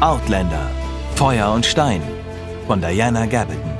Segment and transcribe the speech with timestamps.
[0.00, 0.70] Outlander
[1.14, 2.02] Feuer und Stein
[2.66, 3.72] von Diana Gabaldon.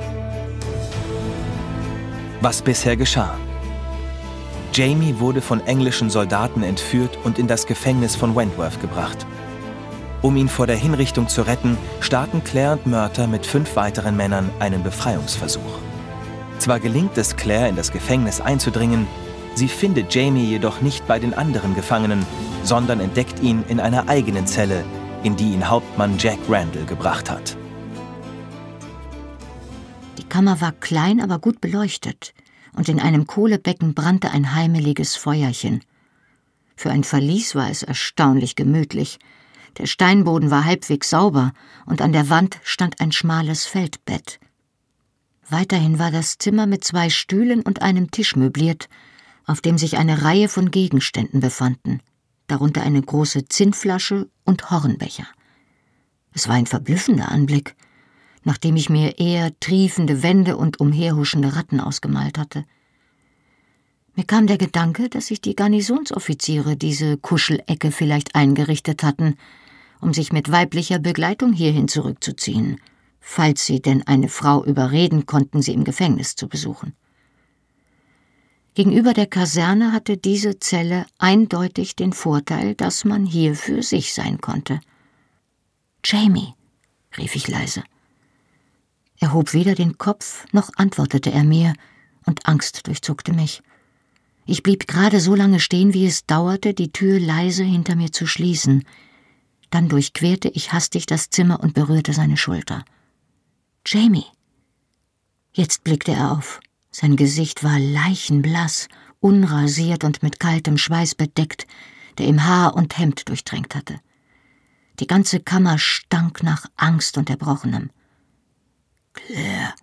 [2.41, 3.35] Was bisher geschah.
[4.73, 9.27] Jamie wurde von englischen Soldaten entführt und in das Gefängnis von Wentworth gebracht.
[10.23, 14.49] Um ihn vor der Hinrichtung zu retten, starten Claire und Murter mit fünf weiteren Männern
[14.59, 15.79] einen Befreiungsversuch.
[16.57, 19.05] Zwar gelingt es Claire, in das Gefängnis einzudringen,
[19.55, 22.25] sie findet Jamie jedoch nicht bei den anderen Gefangenen,
[22.63, 24.83] sondern entdeckt ihn in einer eigenen Zelle,
[25.23, 27.57] in die ihn Hauptmann Jack Randall gebracht hat.
[30.17, 32.33] Die Kammer war klein, aber gut beleuchtet,
[32.75, 35.83] und in einem Kohlebecken brannte ein heimeliges Feuerchen.
[36.75, 39.19] Für ein Verlies war es erstaunlich gemütlich.
[39.77, 41.53] Der Steinboden war halbwegs sauber,
[41.85, 44.39] und an der Wand stand ein schmales Feldbett.
[45.49, 48.89] Weiterhin war das Zimmer mit zwei Stühlen und einem Tisch möbliert,
[49.45, 52.01] auf dem sich eine Reihe von Gegenständen befanden
[52.47, 55.27] darunter eine große Zinnflasche und Hornbecher.
[56.33, 57.75] Es war ein verblüffender Anblick,
[58.43, 62.65] nachdem ich mir eher triefende Wände und umherhuschende Ratten ausgemalt hatte.
[64.15, 69.37] Mir kam der Gedanke, dass sich die Garnisonsoffiziere diese Kuschelecke vielleicht eingerichtet hatten,
[70.01, 72.79] um sich mit weiblicher Begleitung hierhin zurückzuziehen,
[73.19, 76.93] falls sie denn eine Frau überreden konnten, sie im Gefängnis zu besuchen.
[78.75, 84.41] Gegenüber der Kaserne hatte diese Zelle eindeutig den Vorteil, dass man hier für sich sein
[84.41, 84.79] konnte.
[86.03, 86.53] Jamie,
[87.17, 87.83] rief ich leise.
[89.19, 91.73] Er hob weder den Kopf, noch antwortete er mir,
[92.25, 93.61] und Angst durchzuckte mich.
[94.45, 98.25] Ich blieb gerade so lange stehen, wie es dauerte, die Tür leise hinter mir zu
[98.25, 98.85] schließen.
[99.69, 102.83] Dann durchquerte ich hastig das Zimmer und berührte seine Schulter.
[103.85, 104.25] Jamie.
[105.53, 106.59] Jetzt blickte er auf.
[106.95, 108.87] Sein Gesicht war leichenblass,
[109.19, 111.65] unrasiert und mit kaltem Schweiß bedeckt,
[112.19, 113.99] der ihm Haar und Hemd durchtränkt hatte.
[114.99, 117.89] Die ganze Kammer stank nach Angst und Erbrochenem.
[119.13, 119.73] Claire,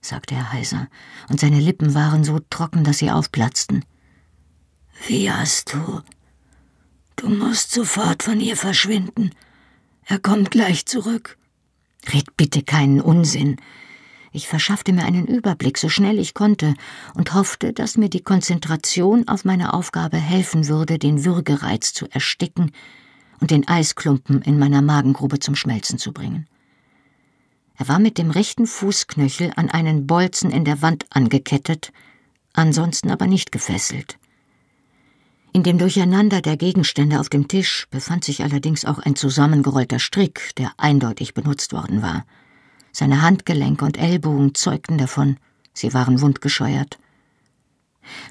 [0.00, 0.88] sagte er heiser,
[1.28, 3.84] und seine Lippen waren so trocken, dass sie aufplatzten.
[5.06, 6.02] Wie hast du?
[7.14, 9.30] Du musst sofort von ihr verschwinden.
[10.04, 11.38] Er kommt gleich zurück.
[12.12, 13.60] Red bitte keinen Unsinn.
[14.34, 16.74] Ich verschaffte mir einen Überblick, so schnell ich konnte,
[17.14, 22.72] und hoffte, dass mir die Konzentration auf meine Aufgabe helfen würde, den Würgereiz zu ersticken
[23.40, 26.46] und den Eisklumpen in meiner Magengrube zum Schmelzen zu bringen.
[27.76, 31.92] Er war mit dem rechten Fußknöchel an einen Bolzen in der Wand angekettet,
[32.54, 34.18] ansonsten aber nicht gefesselt.
[35.52, 40.54] In dem Durcheinander der Gegenstände auf dem Tisch befand sich allerdings auch ein zusammengerollter Strick,
[40.56, 42.24] der eindeutig benutzt worden war.
[42.92, 45.38] Seine Handgelenke und Ellbogen zeugten davon,
[45.72, 46.98] sie waren wundgescheuert.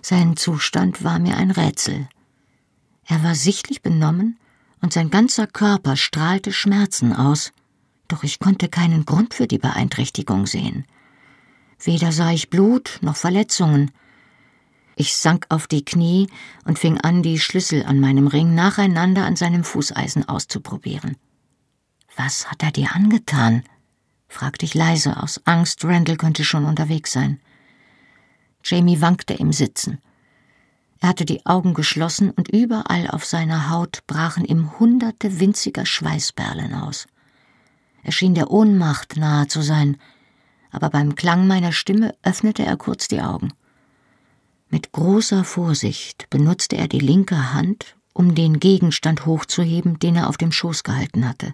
[0.02, 2.08] Sein Zustand war mir ein Rätsel.
[3.06, 4.40] Er war sichtlich benommen
[4.82, 7.52] und sein ganzer Körper strahlte Schmerzen aus,
[8.08, 10.86] doch ich konnte keinen Grund für die Beeinträchtigung sehen.
[11.80, 13.92] Weder sah ich Blut noch Verletzungen.
[14.96, 16.28] Ich sank auf die Knie
[16.66, 21.16] und fing an, die Schlüssel an meinem Ring nacheinander an seinem Fußeisen auszuprobieren.
[22.16, 23.64] Was hat er dir angetan?
[24.32, 27.40] Fragte ich leise, aus Angst, Randall könnte schon unterwegs sein.
[28.64, 30.00] Jamie wankte im Sitzen.
[31.02, 36.74] Er hatte die Augen geschlossen und überall auf seiner Haut brachen ihm hunderte winziger Schweißperlen
[36.74, 37.08] aus.
[38.04, 39.98] Er schien der Ohnmacht nahe zu sein,
[40.72, 43.52] aber beim Klang meiner Stimme öffnete er kurz die Augen.
[44.70, 50.38] Mit großer Vorsicht benutzte er die linke Hand, um den Gegenstand hochzuheben, den er auf
[50.38, 51.54] dem Schoß gehalten hatte.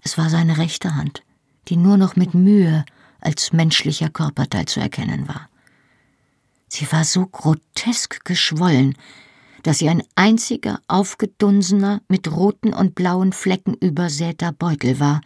[0.00, 1.22] Es war seine rechte Hand
[1.68, 2.84] die nur noch mit Mühe
[3.20, 5.48] als menschlicher Körperteil zu erkennen war.
[6.68, 8.94] Sie war so grotesk geschwollen,
[9.62, 15.20] dass sie ein einziger aufgedunsener, mit roten und blauen Flecken übersäter Beutel war,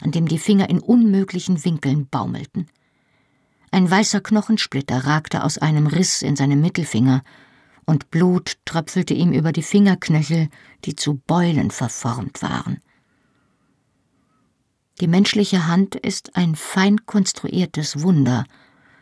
[0.00, 2.66] an dem die Finger in unmöglichen Winkeln baumelten.
[3.70, 7.22] Ein weißer Knochensplitter ragte aus einem Riss in seinem Mittelfinger,
[7.84, 10.48] und Blut tröpfelte ihm über die Fingerknöchel,
[10.84, 12.78] die zu Beulen verformt waren.
[15.02, 18.44] Die menschliche Hand ist ein fein konstruiertes Wunder,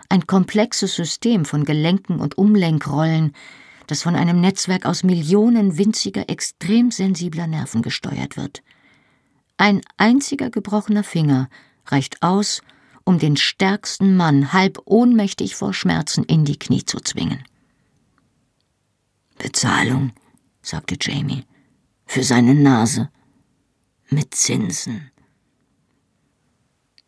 [0.08, 3.34] ein komplexes System von Gelenken und Umlenkrollen,
[3.86, 8.62] das von einem Netzwerk aus Millionen winziger, extrem sensibler Nerven gesteuert wird.
[9.58, 11.50] Ein einziger gebrochener Finger
[11.84, 12.62] reicht aus,
[13.04, 17.44] um den stärksten Mann halb ohnmächtig vor Schmerzen in die Knie zu zwingen.
[19.36, 20.12] Bezahlung,
[20.62, 21.44] sagte Jamie,
[22.06, 23.10] für seine Nase.
[24.08, 25.10] Mit Zinsen.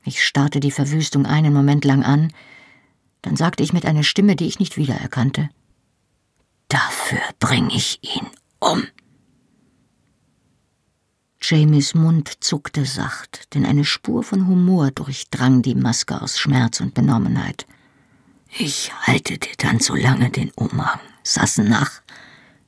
[0.05, 2.33] Ich starrte die Verwüstung einen Moment lang an,
[3.23, 5.49] dann sagte ich mit einer Stimme, die ich nicht wiedererkannte
[6.73, 8.87] Dafür bring ich ihn um.
[11.43, 16.95] Jamies Mund zuckte sacht, denn eine Spur von Humor durchdrang die Maske aus Schmerz und
[16.95, 17.67] Benommenheit.
[18.57, 22.01] Ich halte dir dann so lange den Umhang, Sassenach,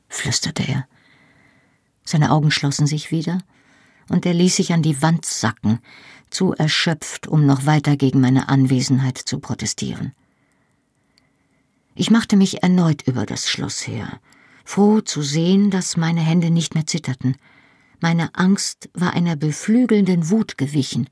[0.08, 0.86] flüsterte er.
[2.04, 3.38] Seine Augen schlossen sich wieder,
[4.10, 5.78] und er ließ sich an die Wand sacken,
[6.34, 10.12] zu erschöpft, um noch weiter gegen meine Anwesenheit zu protestieren.
[11.94, 14.20] Ich machte mich erneut über das Schloss her,
[14.64, 17.36] froh zu sehen, dass meine Hände nicht mehr zitterten.
[18.00, 21.08] Meine Angst war einer beflügelnden Wut gewichen.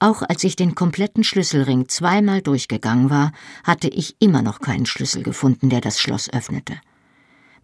[0.00, 3.32] Auch als ich den kompletten Schlüsselring zweimal durchgegangen war,
[3.64, 6.80] hatte ich immer noch keinen Schlüssel gefunden, der das Schloss öffnete.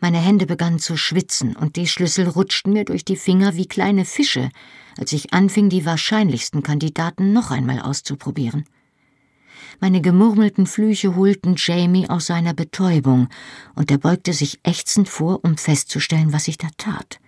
[0.06, 4.04] Meine Hände begannen zu schwitzen und die Schlüssel rutschten mir durch die Finger wie kleine
[4.04, 4.50] Fische,
[4.96, 8.66] als ich anfing, die wahrscheinlichsten Kandidaten noch einmal auszuprobieren.
[9.80, 13.26] Meine gemurmelten Flüche holten Jamie aus seiner Betäubung,
[13.74, 17.18] und er beugte sich ächzend vor, um festzustellen, was ich da tat.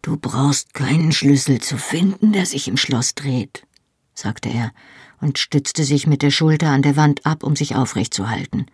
[0.00, 3.66] Du brauchst keinen Schlüssel zu finden, der sich im Schloss dreht,
[4.14, 4.72] sagte er
[5.20, 8.64] und stützte sich mit der Schulter an der Wand ab, um sich aufrecht zu halten.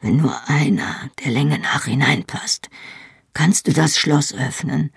[0.00, 2.70] Wenn nur einer der Länge nach hineinpasst,
[3.34, 4.92] kannst du das Schloss öffnen,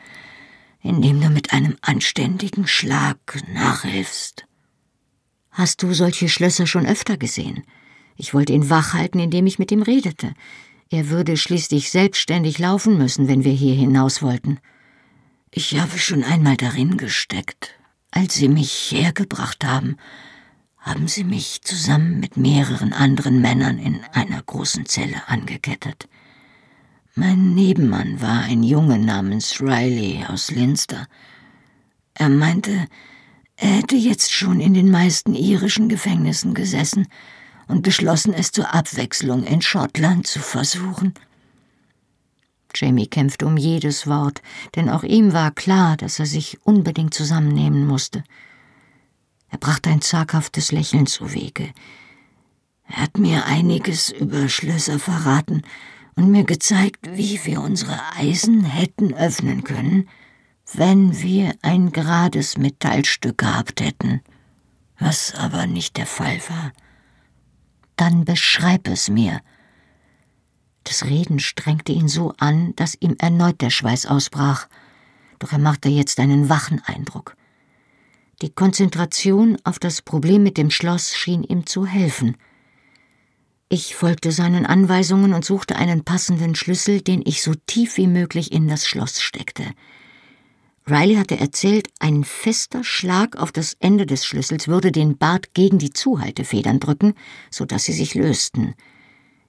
[0.81, 3.17] indem du mit einem anständigen Schlag
[3.53, 4.45] nachhilfst.
[5.51, 7.63] Hast du solche Schlösser schon öfter gesehen?
[8.15, 10.33] Ich wollte ihn wach halten, indem ich mit ihm redete.
[10.89, 14.59] Er würde schließlich selbstständig laufen müssen, wenn wir hier hinaus wollten.
[15.51, 17.77] Ich habe schon einmal darin gesteckt,
[18.11, 19.97] als sie mich hergebracht haben,
[20.83, 26.09] haben sie mich zusammen mit mehreren anderen Männern in einer großen Zelle angekettet.
[27.15, 31.07] Mein Nebenmann war ein Junge namens Riley aus Linster.
[32.15, 32.87] Er meinte,
[33.55, 37.07] er hätte jetzt schon in den meisten irischen Gefängnissen gesessen
[37.67, 41.13] und beschlossen, es zur Abwechslung in Schottland zu versuchen.
[42.75, 44.41] Jamie kämpfte um jedes Wort,
[44.75, 48.23] denn auch ihm war klar, dass er sich unbedingt zusammennehmen musste.
[49.53, 51.71] Er brachte ein zaghaftes Lächeln zu Wege.
[52.87, 55.61] Er hat mir einiges über Schlösser verraten
[56.15, 60.09] und mir gezeigt, wie wir unsere Eisen hätten öffnen können,
[60.73, 64.21] wenn wir ein gerades Metallstück gehabt hätten,
[64.97, 66.71] was aber nicht der Fall war.
[67.95, 69.39] Dann beschreib es mir.
[70.83, 74.67] Das Reden strengte ihn so an, dass ihm erneut der Schweiß ausbrach,
[75.37, 77.37] doch er machte jetzt einen wachen Eindruck.
[78.43, 82.35] Die Konzentration auf das Problem mit dem Schloss schien ihm zu helfen.
[83.69, 88.51] Ich folgte seinen Anweisungen und suchte einen passenden Schlüssel, den ich so tief wie möglich
[88.51, 89.63] in das Schloss steckte.
[90.85, 95.77] Riley hatte erzählt, ein fester Schlag auf das Ende des Schlüssels würde den Bart gegen
[95.77, 97.13] die Zuhaltefedern drücken,
[97.49, 98.75] so dass sie sich lösten.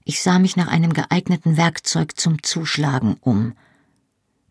[0.05, 3.55] Ich sah mich nach einem geeigneten Werkzeug zum Zuschlagen um.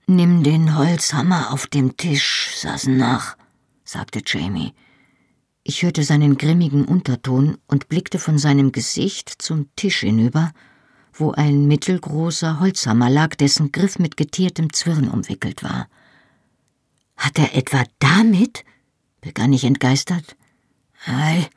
[0.05, 3.37] Nimm den Holzhammer auf dem Tisch, saßen nach
[3.93, 4.73] sagte Jamie.
[5.63, 10.51] Ich hörte seinen grimmigen Unterton und blickte von seinem Gesicht zum Tisch hinüber,
[11.13, 15.87] wo ein mittelgroßer Holzhammer lag, dessen Griff mit getiertem Zwirn umwickelt war.
[17.15, 18.65] Hat er etwa damit?
[19.21, 20.35] begann ich entgeistert.
[21.05, 21.47] Ei.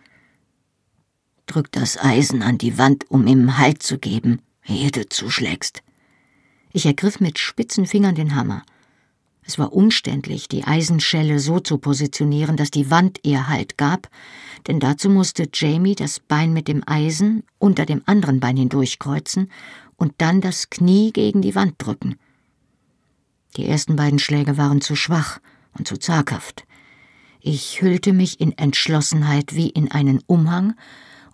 [1.46, 5.82] Drück das Eisen an die Wand, um ihm Halt zu geben, ehe du zuschlägst.
[6.72, 8.62] Ich ergriff mit spitzen Fingern den Hammer.
[9.46, 14.10] Es war umständlich, die Eisenschelle so zu positionieren, dass die Wand ihr Halt gab,
[14.66, 19.52] denn dazu musste Jamie das Bein mit dem Eisen unter dem anderen Bein hindurchkreuzen
[19.94, 22.16] und dann das Knie gegen die Wand drücken.
[23.56, 25.38] Die ersten beiden Schläge waren zu schwach
[25.78, 26.64] und zu zaghaft.
[27.40, 30.74] Ich hüllte mich in Entschlossenheit wie in einen Umhang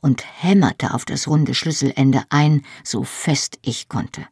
[0.03, 4.27] und hämmerte auf das runde Schlüsselende ein, so fest ich konnte.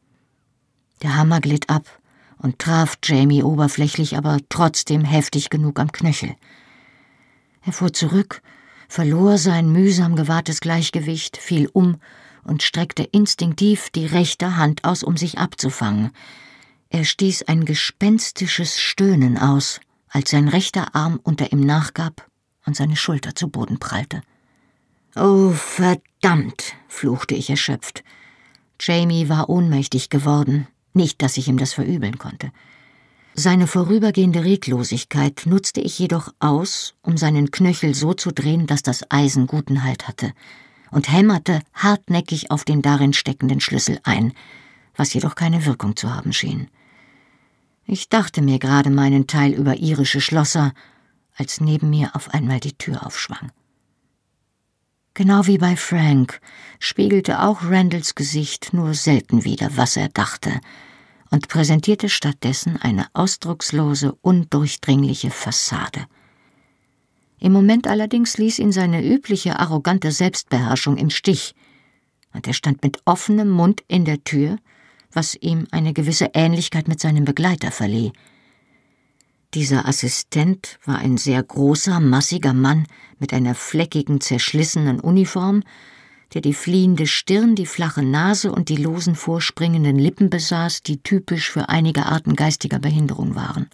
[1.02, 1.99] Der Hammer glitt ab,
[2.40, 6.34] und traf Jamie oberflächlich, aber trotzdem heftig genug am Knöchel.
[7.62, 8.42] Er fuhr zurück,
[8.88, 12.00] verlor sein mühsam gewahrtes Gleichgewicht, fiel um
[12.42, 16.10] und streckte instinktiv die rechte Hand aus, um sich abzufangen.
[16.88, 22.26] Er stieß ein gespenstisches Stöhnen aus, als sein rechter Arm unter ihm nachgab
[22.64, 24.22] und seine Schulter zu Boden prallte.
[25.14, 28.02] Oh, verdammt, fluchte ich erschöpft.
[28.80, 32.52] Jamie war ohnmächtig geworden, nicht, dass ich ihm das verübeln konnte.
[33.34, 39.10] Seine vorübergehende Reglosigkeit nutzte ich jedoch aus, um seinen Knöchel so zu drehen, dass das
[39.10, 40.32] Eisen guten Halt hatte,
[40.90, 44.32] und hämmerte hartnäckig auf den darin steckenden Schlüssel ein,
[44.96, 46.68] was jedoch keine Wirkung zu haben schien.
[47.86, 50.72] Ich dachte mir gerade meinen Teil über irische Schlosser,
[51.36, 53.52] als neben mir auf einmal die Tür aufschwang.
[55.14, 56.40] Genau wie bei Frank
[56.78, 60.60] spiegelte auch Randalls Gesicht nur selten wider, was er dachte,
[61.30, 66.06] und präsentierte stattdessen eine ausdruckslose, undurchdringliche Fassade.
[67.38, 71.54] Im Moment allerdings ließ ihn seine übliche arrogante Selbstbeherrschung im Stich,
[72.32, 74.58] und er stand mit offenem Mund in der Tür,
[75.12, 78.12] was ihm eine gewisse Ähnlichkeit mit seinem Begleiter verlieh.
[79.54, 82.86] Dieser Assistent war ein sehr großer, massiger Mann
[83.18, 85.64] mit einer fleckigen, zerschlissenen Uniform,
[86.34, 91.50] der die fliehende Stirn, die flache Nase und die losen vorspringenden Lippen besaß, die typisch
[91.50, 93.68] für einige Arten geistiger Behinderung waren.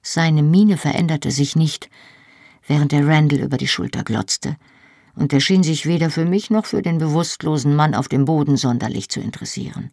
[0.00, 1.90] Seine Miene veränderte sich nicht,
[2.68, 4.56] während er Randall über die Schulter glotzte,
[5.16, 8.56] und er schien sich weder für mich noch für den bewusstlosen Mann auf dem Boden
[8.56, 9.90] sonderlich zu interessieren.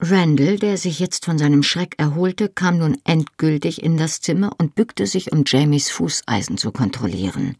[0.00, 4.74] Randall, der sich jetzt von seinem Schreck erholte, kam nun endgültig in das Zimmer und
[4.76, 7.56] bückte sich, um Jamies Fußeisen zu kontrollieren.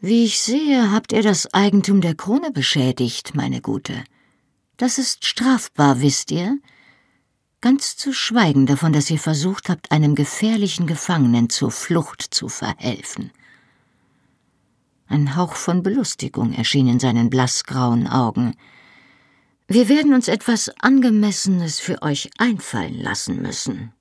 [0.00, 4.02] Wie ich sehe, habt ihr das Eigentum der Krone beschädigt, meine Gute.
[4.76, 6.58] Das ist strafbar, wisst ihr?
[7.60, 13.30] Ganz zu schweigen davon, dass ihr versucht habt, einem gefährlichen Gefangenen zur Flucht zu verhelfen.
[15.06, 18.54] Ein Hauch von Belustigung erschien in seinen blassgrauen Augen.
[19.72, 23.92] Wir werden uns etwas Angemessenes für euch einfallen lassen müssen.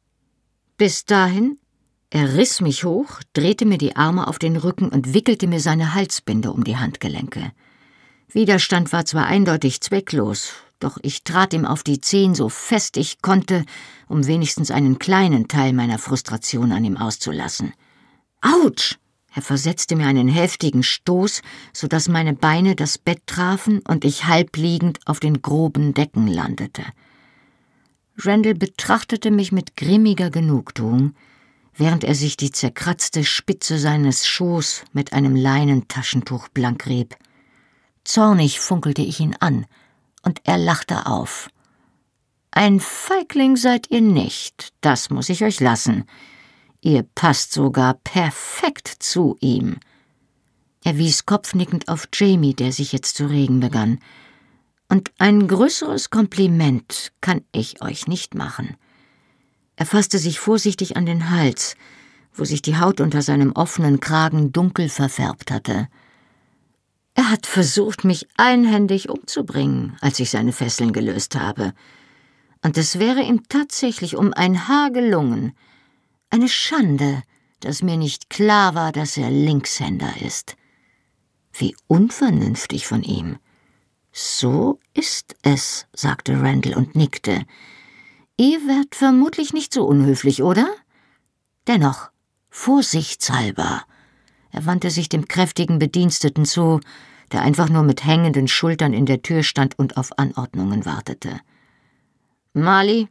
[0.77, 1.59] Bis dahin
[2.09, 5.93] er riss mich hoch, drehte mir die Arme auf den Rücken und wickelte mir seine
[5.93, 7.51] Halsbinde um die Handgelenke.
[8.29, 13.21] Widerstand war zwar eindeutig zwecklos, doch ich trat ihm auf die Zehen so fest ich
[13.21, 13.63] konnte,
[14.07, 17.73] um wenigstens einen kleinen Teil meiner Frustration an ihm auszulassen.
[18.41, 18.97] Autsch!
[19.33, 21.41] Er versetzte mir einen heftigen Stoß,
[21.73, 26.83] so dass meine Beine das Bett trafen und ich halbliegend auf den groben Decken landete.
[28.17, 31.13] Randall betrachtete mich mit grimmiger Genugtuung,
[31.75, 37.15] während er sich die zerkratzte Spitze seines Schoß mit einem Leinentaschentuch blank rieb.
[38.03, 39.65] Zornig funkelte ich ihn an,
[40.23, 41.49] und er lachte auf.
[42.51, 46.05] Ein Feigling seid ihr nicht, das muss ich euch lassen.
[46.81, 49.77] Ihr passt sogar perfekt zu ihm.
[50.83, 53.99] Er wies kopfnickend auf Jamie, der sich jetzt zu regen begann.
[54.87, 58.77] Und ein größeres Kompliment kann ich euch nicht machen.
[59.75, 61.75] Er fasste sich vorsichtig an den Hals,
[62.33, 65.87] wo sich die Haut unter seinem offenen Kragen dunkel verfärbt hatte.
[67.13, 71.73] Er hat versucht, mich einhändig umzubringen, als ich seine Fesseln gelöst habe.
[72.63, 75.53] Und es wäre ihm tatsächlich um ein Haar gelungen.
[76.29, 77.23] Eine Schande,
[77.59, 80.55] dass mir nicht klar war, dass er Linkshänder ist.
[81.53, 83.37] Wie unvernünftig von ihm.
[84.11, 87.45] So ist es, sagte Randall und nickte.
[88.37, 90.67] Ihr werdet vermutlich nicht so unhöflich, oder?
[91.67, 92.09] Dennoch,
[92.49, 93.83] vorsichtshalber.
[94.51, 96.79] Er wandte sich dem kräftigen Bediensteten zu,
[97.31, 101.39] der einfach nur mit hängenden Schultern in der Tür stand und auf Anordnungen wartete.
[102.53, 103.09] Marley,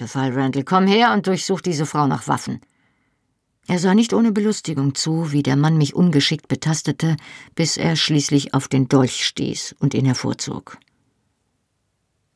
[0.00, 2.60] befahl Randall, komm her und durchsuch diese Frau nach Waffen.
[3.68, 7.16] Er sah nicht ohne Belustigung zu, wie der Mann mich ungeschickt betastete,
[7.54, 10.78] bis er schließlich auf den Dolch stieß und ihn hervorzog.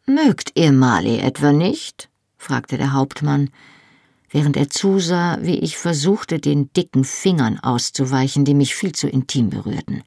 [0.06, 2.10] Mögt ihr Marley etwa nicht?
[2.36, 3.48] fragte der Hauptmann,
[4.28, 9.48] während er zusah, wie ich versuchte, den dicken Fingern auszuweichen, die mich viel zu intim
[9.48, 10.02] berührten.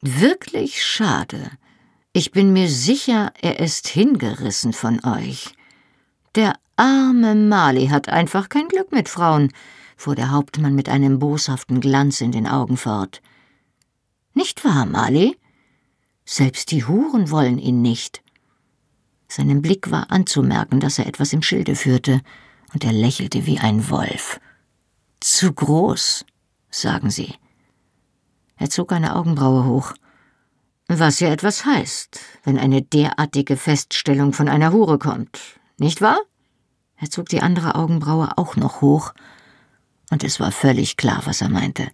[0.00, 1.50] Wirklich schade.
[2.14, 5.52] Ich bin mir sicher, er ist hingerissen von euch.
[6.38, 9.52] Der arme Mali hat einfach kein Glück mit Frauen,
[9.96, 13.22] fuhr der Hauptmann mit einem boshaften Glanz in den Augen fort.
[14.34, 15.36] Nicht wahr, Mali?
[16.24, 18.22] Selbst die Huren wollen ihn nicht.
[19.26, 22.20] Seinem Blick war anzumerken, dass er etwas im Schilde führte,
[22.72, 24.38] und er lächelte wie ein Wolf.
[25.18, 26.24] Zu groß,
[26.70, 27.34] sagen Sie.
[28.58, 29.92] Er zog eine Augenbraue hoch.
[30.86, 36.20] Was ja etwas heißt, wenn eine derartige Feststellung von einer Hure kommt, nicht wahr?
[36.96, 39.14] Er zog die andere Augenbraue auch noch hoch,
[40.10, 41.88] und es war völlig klar, was er meinte.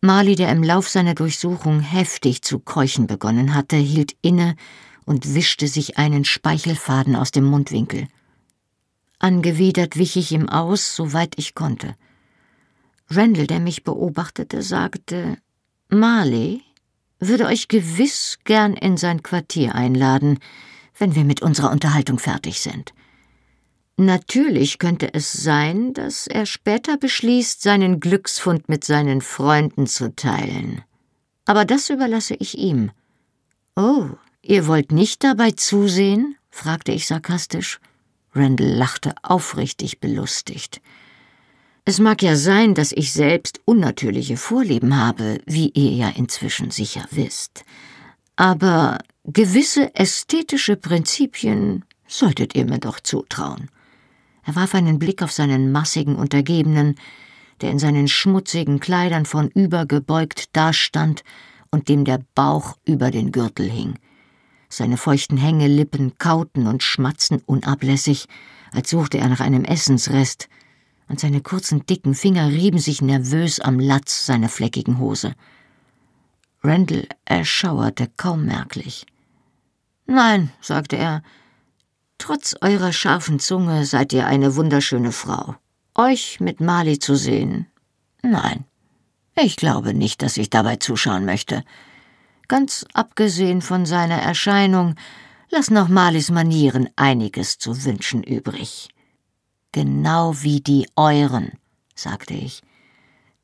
[0.00, 4.56] Marley, der im Lauf seiner Durchsuchung heftig zu keuchen begonnen hatte, hielt inne
[5.04, 8.08] und wischte sich einen Speichelfaden aus dem Mundwinkel.
[9.20, 11.94] Angewidert wich ich ihm aus, soweit ich konnte.
[13.08, 15.36] Randall, der mich beobachtete, sagte,
[15.88, 16.62] Marley
[17.20, 20.40] würde euch gewiss gern in sein Quartier einladen,
[21.02, 22.94] wenn wir mit unserer Unterhaltung fertig sind.
[23.96, 30.82] Natürlich könnte es sein, dass er später beschließt, seinen Glücksfund mit seinen Freunden zu teilen.
[31.44, 32.92] Aber das überlasse ich ihm.
[33.74, 34.10] Oh,
[34.42, 36.36] Ihr wollt nicht dabei zusehen?
[36.50, 37.80] fragte ich sarkastisch.
[38.32, 40.80] Randall lachte aufrichtig belustigt.
[41.84, 47.04] Es mag ja sein, dass ich selbst unnatürliche Vorlieben habe, wie ihr ja inzwischen sicher
[47.10, 47.64] wisst.
[48.36, 53.70] Aber gewisse ästhetische Prinzipien solltet ihr mir doch zutrauen.
[54.44, 56.96] Er warf einen Blick auf seinen massigen Untergebenen,
[57.60, 61.22] der in seinen schmutzigen Kleidern vornübergebeugt dastand
[61.70, 63.98] und dem der Bauch über den Gürtel hing.
[64.68, 68.26] Seine feuchten Hängelippen kauten und schmatzten unablässig,
[68.72, 70.48] als suchte er nach einem Essensrest,
[71.08, 75.34] und seine kurzen, dicken Finger rieben sich nervös am Latz seiner fleckigen Hose.
[76.64, 79.06] Randall erschauerte kaum merklich.
[80.06, 81.22] Nein, sagte er,
[82.18, 85.56] trotz eurer scharfen Zunge seid ihr eine wunderschöne Frau.
[85.94, 87.66] Euch mit Mali zu sehen?
[88.22, 88.64] Nein.
[89.34, 91.64] Ich glaube nicht, dass ich dabei zuschauen möchte.
[92.48, 94.94] Ganz abgesehen von seiner Erscheinung
[95.50, 98.88] lassen auch Malis Manieren einiges zu wünschen übrig.
[99.72, 101.52] Genau wie die euren,
[101.94, 102.62] sagte ich.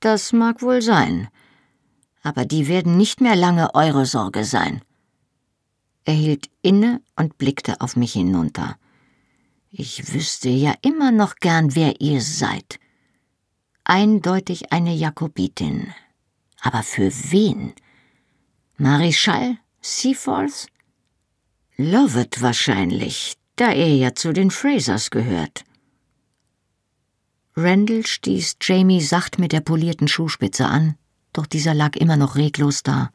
[0.00, 1.28] Das mag wohl sein,
[2.28, 4.82] aber die werden nicht mehr lange eure Sorge sein.
[6.04, 8.76] Er hielt inne und blickte auf mich hinunter.
[9.70, 12.78] Ich wüsste ja immer noch gern, wer ihr seid.
[13.85, 15.94] Eindeutig eine Jakobitin.
[16.61, 17.73] Aber für wen?
[18.76, 19.56] Marischal?
[19.80, 20.66] Seaforth?
[21.78, 25.64] Lovett wahrscheinlich, da er ja zu den Frasers gehört.
[27.56, 30.97] Randall stieß Jamie sacht mit der polierten Schuhspitze an,
[31.32, 33.11] doch dieser lag immer noch reglos da.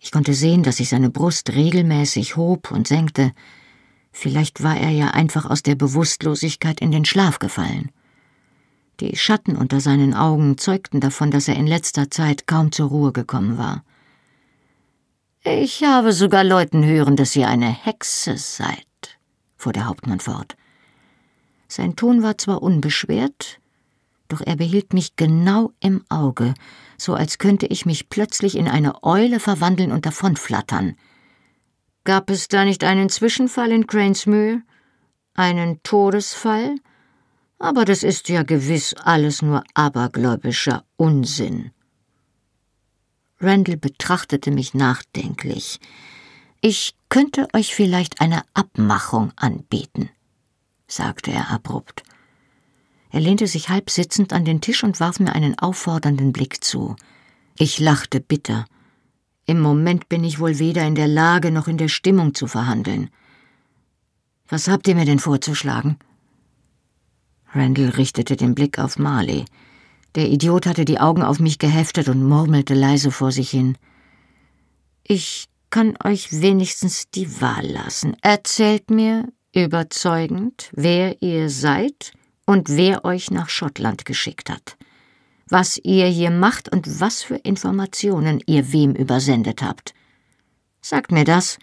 [0.00, 3.32] Ich konnte sehen, dass sich seine Brust regelmäßig hob und senkte,
[4.18, 7.90] Vielleicht war er ja einfach aus der Bewusstlosigkeit in den Schlaf gefallen.
[8.98, 13.12] Die Schatten unter seinen Augen zeugten davon, dass er in letzter Zeit kaum zur Ruhe
[13.12, 13.84] gekommen war.
[15.44, 19.18] Ich habe sogar Leuten hören, dass ihr eine Hexe seid,
[19.58, 20.56] fuhr der Hauptmann fort.
[21.68, 23.60] Sein Ton war zwar unbeschwert,
[24.28, 26.54] doch er behielt mich genau im Auge,
[26.98, 30.96] so als könnte ich mich plötzlich in eine Eule verwandeln und davonflattern.
[32.04, 34.62] Gab es da nicht einen Zwischenfall in Cranesmühl?
[35.34, 36.76] Einen Todesfall?
[37.58, 41.72] Aber das ist ja gewiss alles nur abergläubischer Unsinn.
[43.40, 45.80] Randall betrachtete mich nachdenklich.
[46.60, 50.10] Ich könnte euch vielleicht eine Abmachung anbieten,
[50.86, 52.02] sagte er abrupt.
[53.10, 56.96] Er lehnte sich halb sitzend an den Tisch und warf mir einen auffordernden Blick zu.
[57.58, 58.66] Ich lachte bitter.
[59.46, 63.10] Im Moment bin ich wohl weder in der Lage noch in der Stimmung zu verhandeln.
[64.48, 65.98] Was habt ihr mir denn vorzuschlagen?
[67.52, 69.44] Randall richtete den Blick auf Marley.
[70.14, 73.78] Der Idiot hatte die Augen auf mich geheftet und murmelte leise vor sich hin.
[75.04, 78.16] Ich kann euch wenigstens die Wahl lassen.
[78.22, 82.12] Erzählt mir überzeugend, wer ihr seid
[82.46, 84.76] und wer euch nach Schottland geschickt hat
[85.48, 89.94] was ihr hier macht und was für Informationen ihr wem übersendet habt.
[90.80, 91.58] Sagt mir das,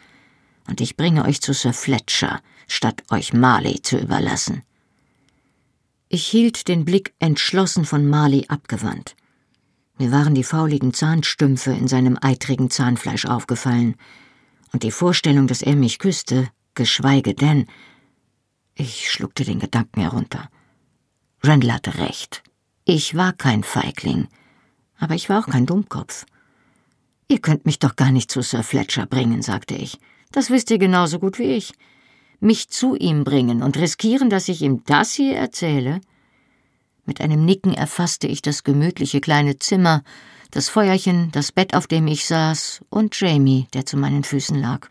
[0.67, 4.63] und ich bringe euch zu Sir Fletcher, statt euch Marley zu überlassen.
[6.07, 9.15] Ich hielt den Blick entschlossen von Marley abgewandt.
[9.97, 13.95] Mir waren die fauligen Zahnstümpfe in seinem eitrigen Zahnfleisch aufgefallen,
[14.71, 17.67] und die Vorstellung, dass er mich küsste, geschweige denn.
[18.73, 20.49] Ich schluckte den Gedanken herunter.
[21.43, 22.41] Randall hatte recht.
[22.85, 24.27] Ich war kein Feigling,
[24.97, 26.25] aber ich war auch kein Dummkopf.
[27.27, 29.99] Ihr könnt mich doch gar nicht zu Sir Fletcher bringen, sagte ich.
[30.31, 31.73] Das wisst ihr genauso gut wie ich.
[32.39, 36.01] Mich zu ihm bringen und riskieren, dass ich ihm das hier erzähle?
[37.05, 40.03] Mit einem Nicken erfasste ich das gemütliche kleine Zimmer,
[40.51, 44.87] das Feuerchen, das Bett, auf dem ich saß, und Jamie, der zu meinen Füßen lag.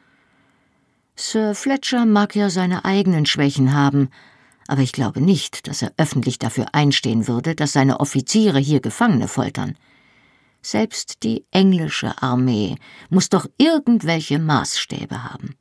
[1.17, 4.11] Sir Fletcher mag ja seine eigenen Schwächen haben,
[4.69, 9.29] aber ich glaube nicht, dass er öffentlich dafür einstehen würde, dass seine Offiziere hier Gefangene
[9.29, 9.77] foltern.
[10.63, 12.77] Selbst die englische Armee
[13.11, 15.57] muss doch irgendwelche Maßstäbe haben.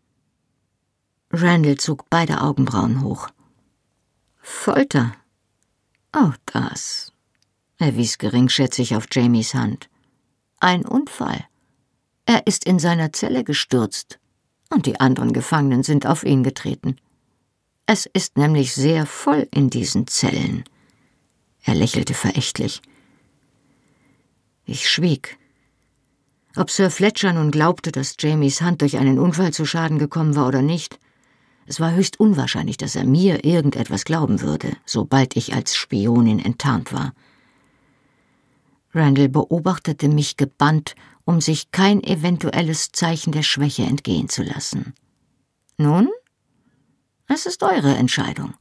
[1.32, 3.30] Randall zog beide Augenbrauen hoch.
[4.38, 5.14] Folter?
[6.16, 7.14] Oh, das.
[7.78, 9.90] Er wies geringschätzig auf Jamies Hand.
[10.60, 11.46] Ein Unfall.
[12.26, 14.20] Er ist in seiner Zelle gestürzt,
[14.70, 16.98] und die anderen Gefangenen sind auf ihn getreten.
[17.94, 20.64] Es ist nämlich sehr voll in diesen Zellen.
[21.62, 22.82] Er lächelte verächtlich.
[24.64, 25.38] Ich schwieg.
[26.56, 30.48] Ob Sir Fletcher nun glaubte, dass Jamies Hand durch einen Unfall zu Schaden gekommen war
[30.48, 31.00] oder nicht,
[31.66, 36.94] es war höchst unwahrscheinlich, dass er mir irgendetwas glauben würde, sobald ich als Spionin enttarnt
[36.94, 37.14] war.
[38.94, 44.94] Randall beobachtete mich gebannt, um sich kein eventuelles Zeichen der Schwäche entgehen zu lassen.
[45.78, 46.08] Nun?
[47.34, 48.56] Es ist eure Entscheidung.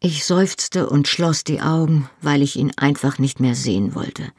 [0.00, 4.32] Ich seufzte und schloss die Augen, weil ich ihn einfach nicht mehr sehen wollte.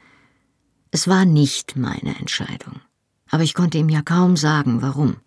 [0.90, 2.80] Es war nicht meine Entscheidung.
[3.30, 5.18] aber ich konnte ihm ja kaum sagen, warum.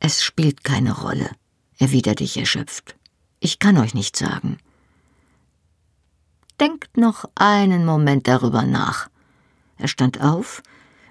[0.00, 1.30] Es spielt keine Rolle,
[1.78, 2.94] erwiderte ich erschöpft.
[3.40, 4.58] Ich kann euch nicht sagen.
[6.60, 9.08] Denkt noch einen Moment darüber nach.
[9.78, 10.62] Er stand auf,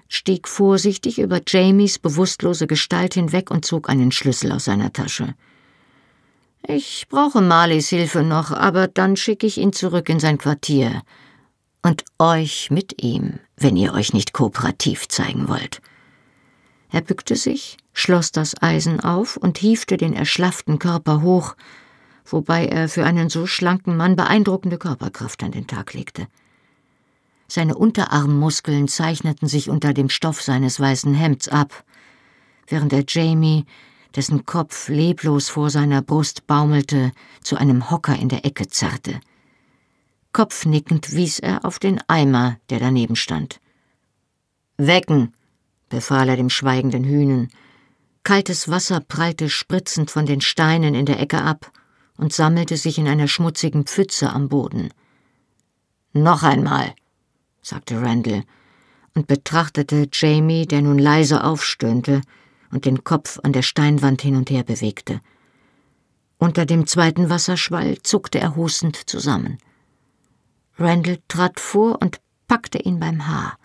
[0.08, 5.34] stieg vorsichtig über Jamies bewusstlose Gestalt hinweg und zog einen Schlüssel aus seiner Tasche.
[6.66, 11.02] Ich brauche Marleys Hilfe noch, aber dann schicke ich ihn zurück in sein Quartier.
[11.82, 15.80] Und euch mit ihm, wenn ihr euch nicht kooperativ zeigen wollt.
[16.90, 21.54] Er bückte sich, schloss das Eisen auf und hiefte den erschlafften Körper hoch,
[22.24, 26.26] wobei er für einen so schlanken Mann beeindruckende Körperkraft an den Tag legte.
[27.50, 31.84] Seine Unterarmmuskeln zeichneten sich unter dem Stoff seines weißen Hemds ab,
[32.66, 33.64] während er Jamie,
[34.14, 39.20] dessen Kopf leblos vor seiner Brust baumelte, zu einem Hocker in der Ecke zerrte.
[40.32, 43.60] Kopfnickend wies er auf den Eimer, der daneben stand.
[44.76, 45.32] Wecken,
[45.88, 47.48] befahl er dem schweigenden Hühnen.
[48.24, 51.72] Kaltes Wasser prallte spritzend von den Steinen in der Ecke ab
[52.18, 54.90] und sammelte sich in einer schmutzigen Pfütze am Boden.
[56.12, 56.94] Noch einmal,
[57.62, 58.44] sagte Randall
[59.14, 62.20] und betrachtete Jamie, der nun leise aufstöhnte
[62.70, 65.20] und den Kopf an der Steinwand hin und her bewegte.
[66.38, 69.58] Unter dem zweiten Wasserschwall zuckte er hustend zusammen.
[70.78, 73.58] Randall trat vor und packte ihn beim Haar.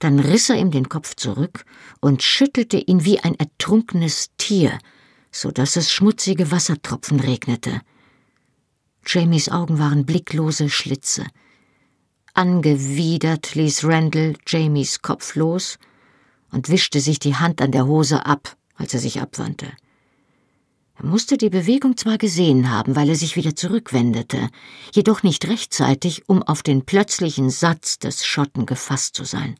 [0.00, 1.64] Dann riss er ihm den Kopf zurück
[2.00, 4.78] und schüttelte ihn wie ein ertrunkenes Tier,
[5.30, 7.80] so dass es schmutzige Wassertropfen regnete.
[9.06, 11.26] Jamies Augen waren blicklose Schlitze.
[12.38, 15.76] Angewidert ließ Randall Jamies Kopf los
[16.52, 19.72] und wischte sich die Hand an der Hose ab, als er sich abwandte.
[20.94, 24.50] Er musste die Bewegung zwar gesehen haben, weil er sich wieder zurückwendete,
[24.94, 29.56] jedoch nicht rechtzeitig, um auf den plötzlichen Satz des Schotten gefasst zu sein.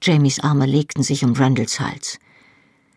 [0.00, 2.20] Jamies Arme legten sich um Randalls Hals.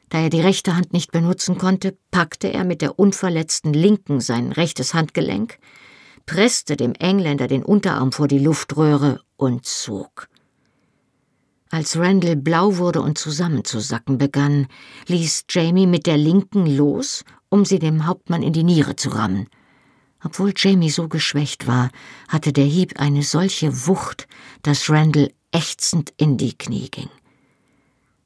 [0.10, 4.52] Da er die rechte Hand nicht benutzen konnte, packte er mit der unverletzten linken sein
[4.52, 5.58] rechtes Handgelenk,
[6.28, 10.28] presste dem Engländer den Unterarm vor die Luftröhre und zog.
[11.72, 14.68] Als Randall blau wurde und zusammenzusacken begann,
[15.08, 19.48] ließ Jamie mit der linken los, um sie dem Hauptmann in die Niere zu rammen.
[20.24, 21.90] Obwohl Jamie so geschwächt war,
[22.28, 24.28] hatte der Hieb eine solche Wucht,
[24.62, 27.10] dass Randall ächzend in die Knie ging.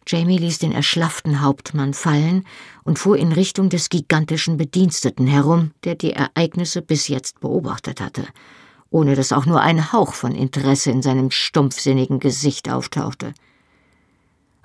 [0.08, 2.46] Jamie ließ den erschlafften Hauptmann fallen
[2.84, 8.26] und fuhr in Richtung des gigantischen Bediensteten herum, der die Ereignisse bis jetzt beobachtet hatte,
[8.90, 13.34] ohne dass auch nur ein Hauch von Interesse in seinem stumpfsinnigen Gesicht auftauchte.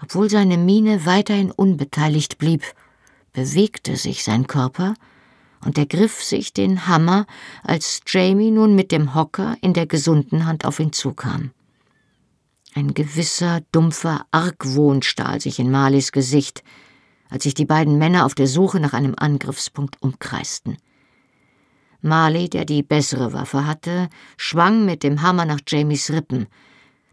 [0.03, 2.63] Obwohl seine Miene weiterhin unbeteiligt blieb,
[3.33, 4.95] bewegte sich sein Körper,
[5.65, 7.27] und er griff sich den Hammer,
[7.65, 11.51] als Jamie nun mit dem Hocker in der gesunden Hand auf ihn zukam.
[12.77, 16.63] Ein gewisser, dumpfer Argwohn stahl sich in Marleys Gesicht,
[17.31, 20.77] als sich die beiden Männer auf der Suche nach einem Angriffspunkt umkreisten.
[22.03, 26.49] Marley, der die bessere Waffe hatte, schwang mit dem Hammer nach Jamies Rippen.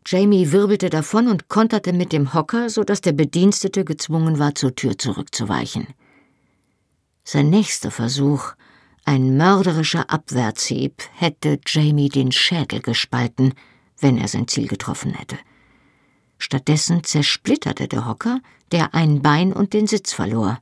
[0.06, 4.76] Jamie wirbelte davon und konterte mit dem Hocker, so dass der Bedienstete gezwungen war, zur
[4.76, 5.88] Tür zurückzuweichen.
[7.24, 8.52] Sein nächster Versuch,
[9.06, 13.54] ein mörderischer Abwärtshieb, hätte Jamie den Schädel gespalten,
[14.02, 15.38] wenn er sein Ziel getroffen hätte.
[16.38, 18.40] Stattdessen zersplitterte der Hocker,
[18.72, 20.60] der ein Bein und den Sitz verlor.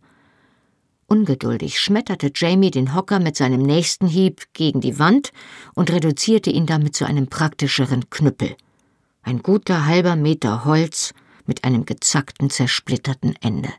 [1.07, 5.31] Ungeduldig schmetterte Jamie den Hocker mit seinem nächsten Hieb gegen die Wand
[5.73, 8.55] und reduzierte ihn damit zu einem praktischeren Knüppel.
[9.21, 11.13] Ein guter halber Meter Holz
[11.45, 13.73] mit einem gezackten, zersplitterten Ende.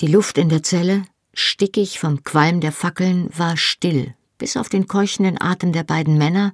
[0.00, 1.04] Die Luft in der Zelle,
[1.34, 6.52] stickig vom Qualm der Fackeln, war still, bis auf den keuchenden Atem der beiden Männer,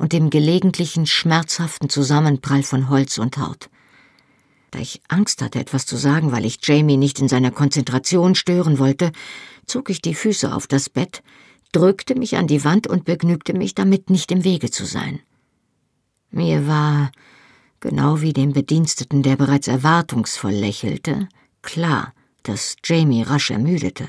[0.00, 3.68] und dem gelegentlichen schmerzhaften Zusammenprall von Holz und Haut.
[4.70, 8.78] Da ich Angst hatte, etwas zu sagen, weil ich Jamie nicht in seiner Konzentration stören
[8.78, 9.12] wollte,
[9.66, 11.22] zog ich die Füße auf das Bett,
[11.72, 15.20] drückte mich an die Wand und begnügte mich damit, nicht im Wege zu sein.
[16.30, 17.12] Mir war,
[17.80, 21.28] genau wie dem Bediensteten, der bereits erwartungsvoll lächelte,
[21.60, 24.06] klar, dass Jamie rasch ermüdete.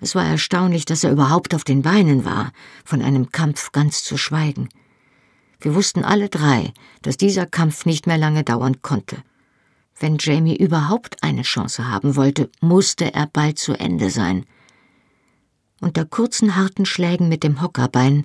[0.00, 2.52] Es war erstaunlich, dass er überhaupt auf den Beinen war,
[2.84, 4.68] von einem Kampf ganz zu schweigen.
[5.60, 9.16] Wir wussten alle drei, dass dieser Kampf nicht mehr lange dauern konnte.
[9.98, 14.46] Wenn Jamie überhaupt eine Chance haben wollte, musste er bald zu Ende sein.
[15.80, 18.24] Unter kurzen harten Schlägen mit dem Hockerbein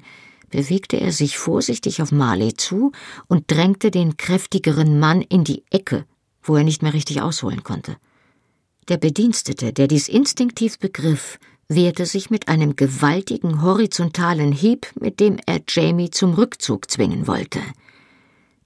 [0.51, 2.91] bewegte er sich vorsichtig auf Marley zu
[3.27, 6.05] und drängte den kräftigeren Mann in die Ecke,
[6.43, 7.97] wo er nicht mehr richtig ausholen konnte.
[8.87, 15.37] Der Bedienstete, der dies instinktiv begriff, wehrte sich mit einem gewaltigen horizontalen Hieb, mit dem
[15.45, 17.61] er Jamie zum Rückzug zwingen wollte.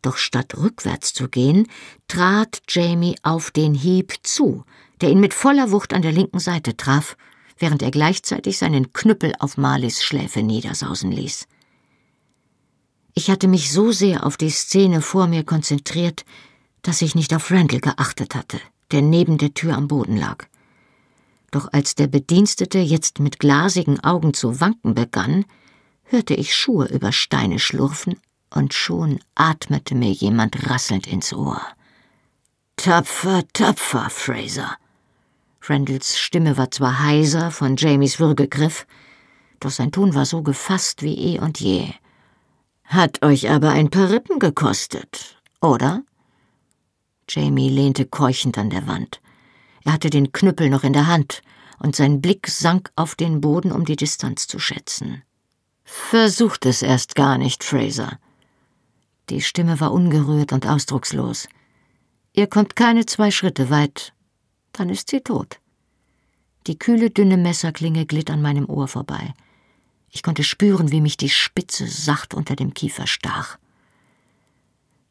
[0.02, 1.68] Doch statt rückwärts zu gehen,
[2.08, 4.64] trat Jamie auf den Hieb zu,
[5.02, 7.18] der ihn mit voller Wucht an der linken Seite traf,
[7.58, 11.48] während er gleichzeitig seinen Knüppel auf Marleys Schläfe niedersausen ließ.
[13.16, 16.24] Ich hatte mich so sehr auf die Szene vor mir konzentriert,
[16.84, 18.60] dass ich nicht auf Randall geachtet hatte,
[18.92, 20.46] der neben der Tür am Boden lag.
[21.58, 25.44] Doch als der Bedienstete jetzt mit glasigen Augen zu wanken begann,
[26.04, 28.20] hörte ich Schuhe über Steine schlurfen
[28.52, 31.60] und schon atmete mir jemand rasselnd ins Ohr.
[32.76, 34.78] Tapfer, tapfer, Fraser.
[35.64, 38.86] Randalls Stimme war zwar heiser von Jamies Würgegriff,
[39.60, 41.88] doch sein Ton war so gefasst wie eh und je.
[42.84, 46.04] Hat euch aber ein paar Rippen gekostet, oder?
[47.28, 49.22] Jamie lehnte keuchend an der Wand.
[49.88, 51.42] Er hatte den Knüppel noch in der Hand,
[51.80, 55.24] und sein Blick sank auf den Boden, um die Distanz zu schätzen.
[55.86, 58.20] Versucht es erst gar nicht, Fraser.
[59.30, 61.48] Die Stimme war ungerührt und ausdruckslos.
[62.34, 64.12] Ihr kommt keine zwei Schritte weit,
[64.74, 65.62] dann ist sie tot.
[66.68, 69.34] Die kühle, dünne Messerklinge glitt an meinem Ohr vorbei.
[70.10, 73.58] Ich konnte spüren, wie mich die Spitze sacht unter dem Kiefer stach.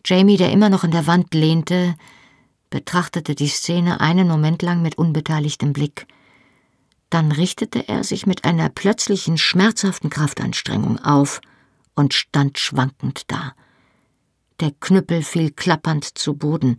[0.05, 1.95] Jamie, der immer noch an der Wand lehnte,
[2.70, 6.07] betrachtete die Szene einen Moment lang mit unbeteiligtem Blick.
[7.11, 11.40] Dann richtete er sich mit einer plötzlichen, schmerzhaften Kraftanstrengung auf
[11.94, 13.55] und stand schwankend da.
[14.61, 16.76] Der Knüppel fiel klappernd zu Boden,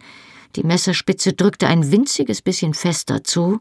[0.55, 3.59] die Messerspitze drückte ein winziges bisschen fester zu,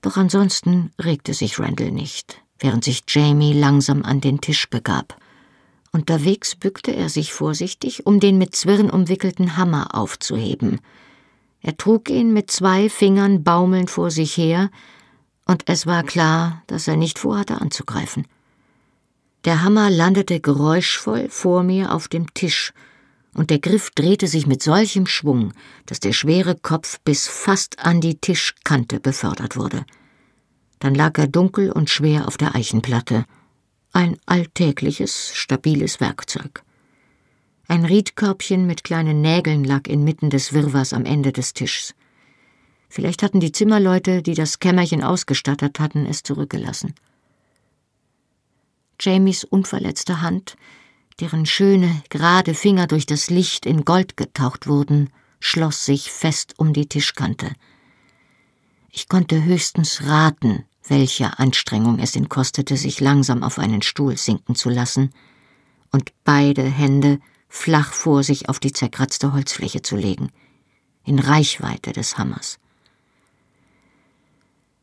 [0.00, 5.16] doch ansonsten regte sich Randall nicht während sich Jamie langsam an den Tisch begab.
[5.92, 10.80] Unterwegs bückte er sich vorsichtig, um den mit Zwirn umwickelten Hammer aufzuheben.
[11.66, 14.70] Er trug ihn mit zwei Fingern baumelnd vor sich her,
[15.46, 18.28] und es war klar, dass er nicht vorhatte anzugreifen.
[19.44, 22.72] Der Hammer landete geräuschvoll vor mir auf dem Tisch,
[23.34, 25.54] und der Griff drehte sich mit solchem Schwung,
[25.86, 29.84] dass der schwere Kopf bis fast an die Tischkante befördert wurde.
[30.78, 33.24] Dann lag er dunkel und schwer auf der Eichenplatte.
[33.92, 36.62] Ein alltägliches, stabiles Werkzeug.
[37.68, 41.94] Ein Riedkörbchen mit kleinen Nägeln lag inmitten des Wirrwarrs am Ende des Tischs.
[42.88, 46.94] Vielleicht hatten die Zimmerleute, die das Kämmerchen ausgestattet hatten, es zurückgelassen.
[49.00, 50.56] Jamies unverletzte Hand,
[51.20, 56.72] deren schöne, gerade Finger durch das Licht in Gold getaucht wurden, schloss sich fest um
[56.72, 57.52] die Tischkante.
[58.90, 64.54] Ich konnte höchstens raten, welche Anstrengung es ihn kostete, sich langsam auf einen Stuhl sinken
[64.54, 65.12] zu lassen
[65.90, 67.18] und beide Hände
[67.56, 70.30] flach vor sich auf die zerkratzte Holzfläche zu legen,
[71.04, 72.58] in Reichweite des Hammers.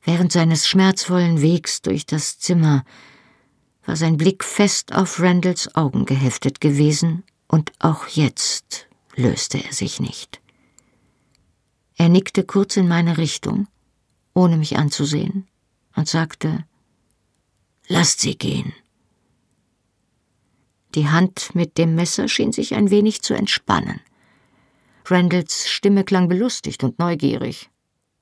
[0.04, 2.84] Während seines schmerzvollen Wegs durch das Zimmer
[3.86, 10.00] war sein Blick fest auf Randalls Augen geheftet gewesen, und auch jetzt löste er sich
[10.00, 10.42] nicht.
[11.96, 13.68] Er nickte kurz in meine Richtung,
[14.34, 15.48] ohne mich anzusehen,
[15.96, 16.66] und sagte
[17.88, 18.74] Lasst sie gehen.
[20.95, 23.99] Die Hand mit dem Messer schien sich ein wenig zu entspannen.
[25.06, 27.69] Randalls Stimme klang belustigt und neugierig.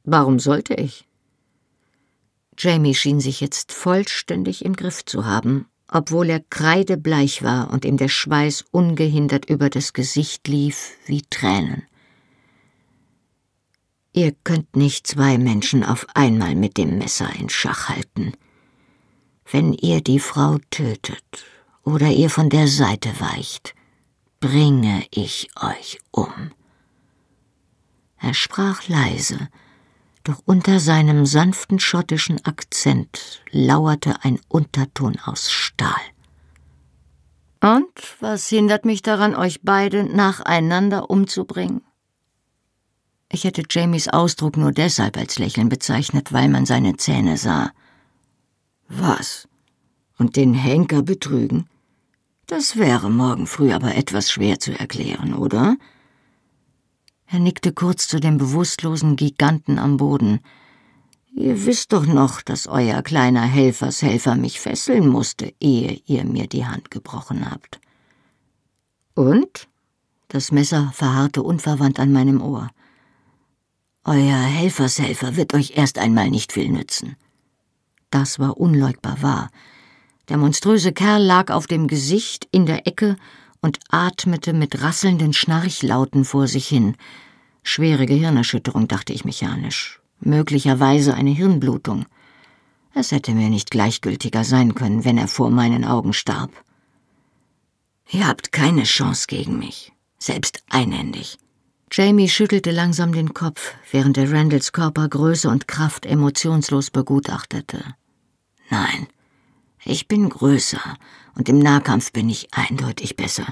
[0.04, 1.08] Warum sollte ich?
[2.58, 7.98] Jamie schien sich jetzt vollständig im Griff zu haben, obwohl er kreidebleich war und ihm
[7.98, 11.84] der Schweiß ungehindert über das Gesicht lief wie Tränen.
[14.14, 18.34] Ihr könnt nicht zwei Menschen auf einmal mit dem Messer in Schach halten.
[19.50, 21.46] Wenn ihr die Frau tötet
[21.84, 23.74] oder ihr von der Seite weicht,
[24.40, 26.52] bringe ich euch um.
[28.20, 29.50] Er sprach leise,
[30.24, 36.02] doch unter seinem sanften schottischen Akzent lauerte ein Unterton aus Stahl.
[37.62, 41.82] Und was hindert mich daran, euch beide nacheinander umzubringen?
[43.32, 47.72] Ich hätte Jamies Ausdruck nur deshalb als Lächeln bezeichnet, weil man seine Zähne sah.
[48.90, 49.48] Was?
[50.22, 51.66] Und den Henker betrügen?
[52.46, 55.78] Das wäre morgen früh aber etwas schwer zu erklären, oder?
[57.26, 60.42] Er nickte kurz zu dem bewusstlosen Giganten am Boden.
[61.34, 66.68] Ihr wisst doch noch, dass euer kleiner Helfershelfer mich fesseln musste, ehe ihr mir die
[66.68, 67.82] Hand gebrochen habt.
[69.16, 69.68] Und?
[70.28, 72.70] Das Messer verharrte unverwandt an meinem Ohr.
[74.04, 77.16] Euer Helfershelfer wird euch erst einmal nicht viel nützen.
[78.12, 79.50] Das war unleugbar wahr.
[80.30, 83.18] Der monströse Kerl lag auf dem Gesicht in der Ecke
[83.62, 86.96] und atmete mit rasselnden Schnarchlauten vor sich hin.
[87.64, 90.02] Schwere Gehirnerschütterung, dachte ich mechanisch.
[90.20, 92.06] Möglicherweise eine Hirnblutung.
[92.94, 96.52] Es hätte mir nicht gleichgültiger sein können, wenn er vor meinen Augen starb.
[98.10, 99.94] Ihr habt keine Chance gegen mich.
[100.22, 101.38] selbst einhändig.
[101.92, 107.84] Jamie schüttelte langsam den Kopf, während er Randalls Körpergröße und Kraft emotionslos begutachtete.
[108.70, 109.08] Nein,
[109.84, 110.98] ich bin größer
[111.36, 113.48] und im Nahkampf bin ich eindeutig besser.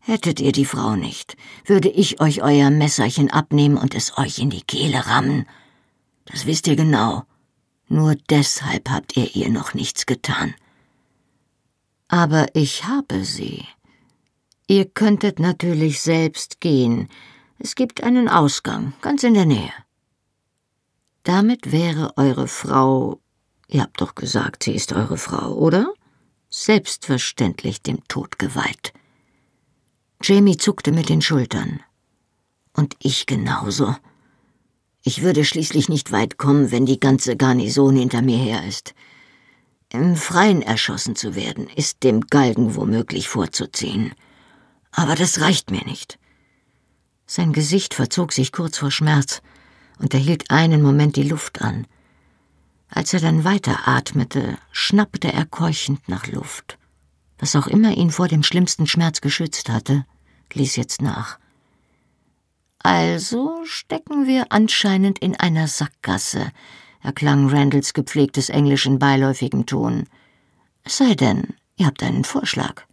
[0.00, 4.50] Hättet ihr die Frau nicht, würde ich euch euer Messerchen abnehmen und es euch in
[4.50, 5.46] die Kehle rammen.
[6.26, 7.24] Das wisst ihr genau.
[7.88, 10.54] Nur deshalb habt ihr ihr noch nichts getan.
[12.08, 13.64] Aber ich habe sie.
[14.68, 17.08] Ihr könntet natürlich selbst gehen,
[17.58, 19.72] es gibt einen Ausgang, ganz in der Nähe.
[21.22, 23.20] Damit wäre eure Frau,
[23.68, 25.92] ihr habt doch gesagt, sie ist eure Frau, oder?
[26.50, 28.92] Selbstverständlich dem Tod geweiht.
[30.22, 31.80] Jamie zuckte mit den Schultern.
[32.72, 33.94] Und ich genauso.
[35.02, 38.94] Ich würde schließlich nicht weit kommen, wenn die ganze Garnison hinter mir her ist.
[39.92, 44.14] Im Freien erschossen zu werden, ist dem Galgen womöglich vorzuziehen.
[44.90, 46.18] Aber das reicht mir nicht.
[47.26, 49.42] Sein Gesicht verzog sich kurz vor Schmerz,
[49.98, 51.86] und er hielt einen Moment die Luft an.
[52.88, 56.78] Als er dann weiteratmete, schnappte er keuchend nach Luft.
[57.38, 60.06] Was auch immer ihn vor dem schlimmsten Schmerz geschützt hatte,
[60.52, 61.38] ließ jetzt nach.
[62.78, 66.52] Also stecken wir anscheinend in einer Sackgasse,
[67.02, 70.06] erklang Randalls gepflegtes Englisch in beiläufigem Ton.
[70.84, 72.84] Es sei denn, ihr habt einen Vorschlag.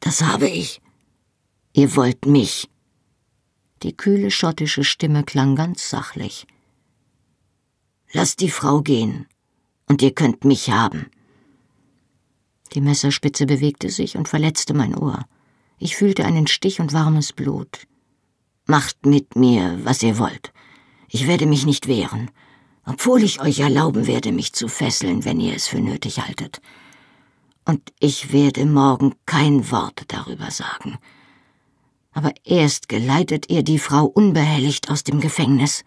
[0.00, 0.80] Das habe ich.
[1.72, 2.70] Ihr wollt mich.
[3.82, 6.46] Die kühle schottische Stimme klang ganz sachlich.
[8.12, 9.26] Lasst die Frau gehen,
[9.88, 11.10] und ihr könnt mich haben.
[12.72, 15.24] Die Messerspitze bewegte sich und verletzte mein Ohr.
[15.78, 17.86] Ich fühlte einen Stich und warmes Blut.
[18.66, 20.52] Macht mit mir, was ihr wollt.
[21.08, 22.30] Ich werde mich nicht wehren,
[22.84, 26.60] obwohl ich euch erlauben werde, mich zu fesseln, wenn ihr es für nötig haltet.
[27.64, 30.98] Und ich werde morgen kein Wort darüber sagen
[32.16, 35.84] aber erst geleitet ihr die Frau unbehelligt aus dem Gefängnis.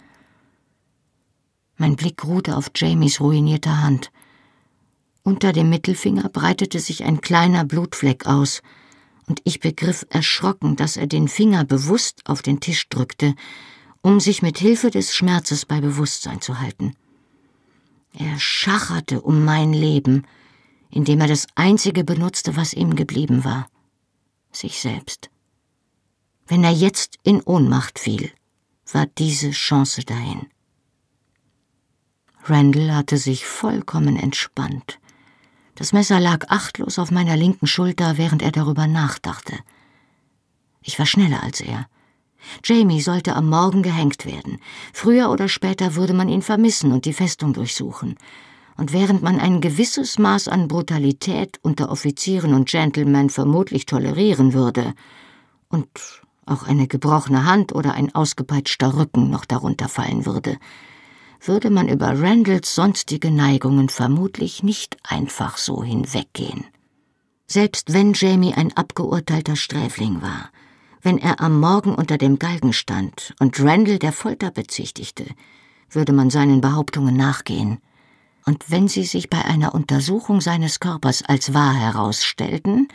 [1.79, 4.11] Mein Blick ruhte auf Jamies ruinierter Hand.
[5.23, 8.61] Unter dem Mittelfinger breitete sich ein kleiner Blutfleck aus,
[9.25, 13.33] und ich begriff erschrocken, dass er den Finger bewusst auf den Tisch drückte,
[14.01, 16.93] um sich mit Hilfe des Schmerzes bei Bewusstsein zu halten.
[18.13, 20.27] Er schacherte um mein Leben,
[20.91, 23.67] indem er das Einzige benutzte, was ihm geblieben war
[24.51, 25.29] sich selbst.
[26.47, 28.31] Wenn er jetzt in Ohnmacht fiel,
[28.91, 30.47] war diese Chance dahin.
[32.49, 34.99] Randall hatte sich vollkommen entspannt.
[35.75, 39.53] Das Messer lag achtlos auf meiner linken Schulter, während er darüber nachdachte.
[40.81, 41.87] Ich war schneller als er.
[42.63, 44.59] Jamie sollte am Morgen gehängt werden.
[44.93, 48.15] Früher oder später würde man ihn vermissen und die Festung durchsuchen.
[48.77, 54.93] Und während man ein gewisses Maß an Brutalität unter Offizieren und Gentlemen vermutlich tolerieren würde,
[55.69, 55.87] und
[56.45, 60.57] auch eine gebrochene Hand oder ein ausgepeitschter Rücken noch darunter fallen würde,
[61.41, 66.65] würde man über Randalls sonstige Neigungen vermutlich nicht einfach so hinweggehen.
[67.47, 70.49] Selbst wenn Jamie ein abgeurteilter Sträfling war,
[71.01, 75.25] wenn er am Morgen unter dem Galgen stand und Randall der Folter bezichtigte,
[75.89, 77.79] würde man seinen Behauptungen nachgehen.
[78.45, 82.87] Und wenn sie sich bei einer Untersuchung seines Körpers als wahr herausstellten,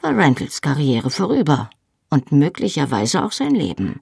[0.00, 1.70] war Randalls Karriere vorüber
[2.10, 4.00] und möglicherweise auch sein Leben.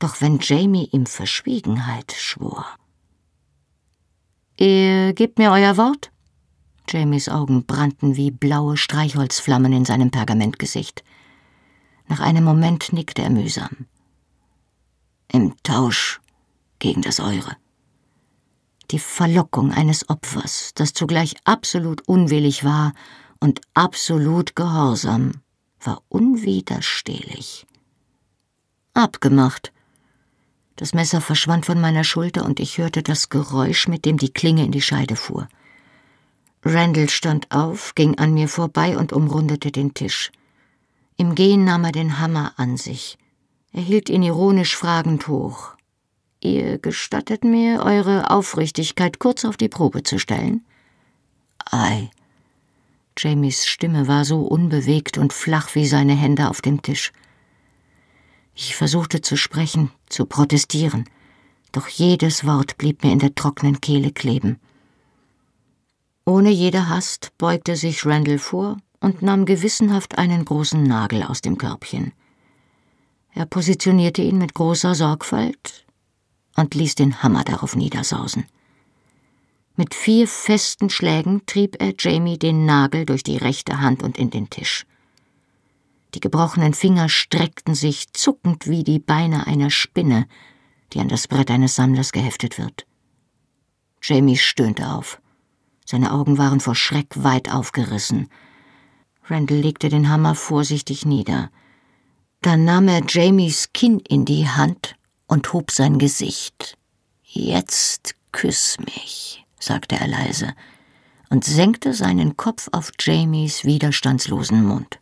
[0.00, 2.66] Doch wenn Jamie ihm Verschwiegenheit schwor.
[4.56, 6.10] Ihr gebt mir euer Wort?
[6.88, 11.04] Jamies Augen brannten wie blaue Streichholzflammen in seinem Pergamentgesicht.
[12.08, 13.86] Nach einem Moment nickte er mühsam.
[15.28, 16.20] Im Tausch
[16.80, 17.56] gegen das Eure.
[18.90, 22.94] Die Verlockung eines Opfers, das zugleich absolut unwillig war
[23.38, 25.42] und absolut gehorsam,
[25.80, 27.66] war unwiderstehlich.
[28.94, 29.72] Abgemacht.
[30.80, 34.64] Das Messer verschwand von meiner Schulter und ich hörte das Geräusch, mit dem die Klinge
[34.64, 35.46] in die Scheide fuhr.
[36.64, 40.32] Randall stand auf, ging an mir vorbei und umrundete den Tisch.
[41.18, 43.18] Im Gehen nahm er den Hammer an sich.
[43.74, 45.74] Er hielt ihn ironisch fragend hoch.
[46.40, 50.64] Ihr gestattet mir, eure Aufrichtigkeit kurz auf die Probe zu stellen?
[51.70, 52.10] Ei,
[53.18, 57.12] Jamies Stimme war so unbewegt und flach wie seine Hände auf dem Tisch.
[58.62, 61.06] Ich versuchte zu sprechen, zu protestieren,
[61.72, 64.60] doch jedes Wort blieb mir in der trockenen Kehle kleben.
[66.26, 71.56] Ohne jede Hast beugte sich Randall vor und nahm gewissenhaft einen großen Nagel aus dem
[71.56, 72.12] Körbchen.
[73.32, 75.86] Er positionierte ihn mit großer Sorgfalt
[76.54, 78.44] und ließ den Hammer darauf niedersausen.
[79.74, 84.28] Mit vier festen Schlägen trieb er Jamie den Nagel durch die rechte Hand und in
[84.28, 84.84] den Tisch.
[86.14, 90.26] Die gebrochenen Finger streckten sich zuckend wie die Beine einer Spinne,
[90.92, 92.86] die an das Brett eines Sammlers geheftet wird.
[94.02, 95.20] Jamie stöhnte auf.
[95.84, 98.28] Seine Augen waren vor Schreck weit aufgerissen.
[99.24, 101.50] Randall legte den Hammer vorsichtig nieder.
[102.42, 104.96] Dann nahm er Jamies Kinn in die Hand
[105.26, 106.76] und hob sein Gesicht.
[107.22, 110.54] Jetzt küss mich, sagte er leise
[111.28, 114.99] und senkte seinen Kopf auf Jamies widerstandslosen Mund.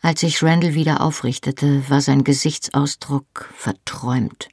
[0.00, 4.48] Als sich Randall wieder aufrichtete, war sein Gesichtsausdruck verträumt,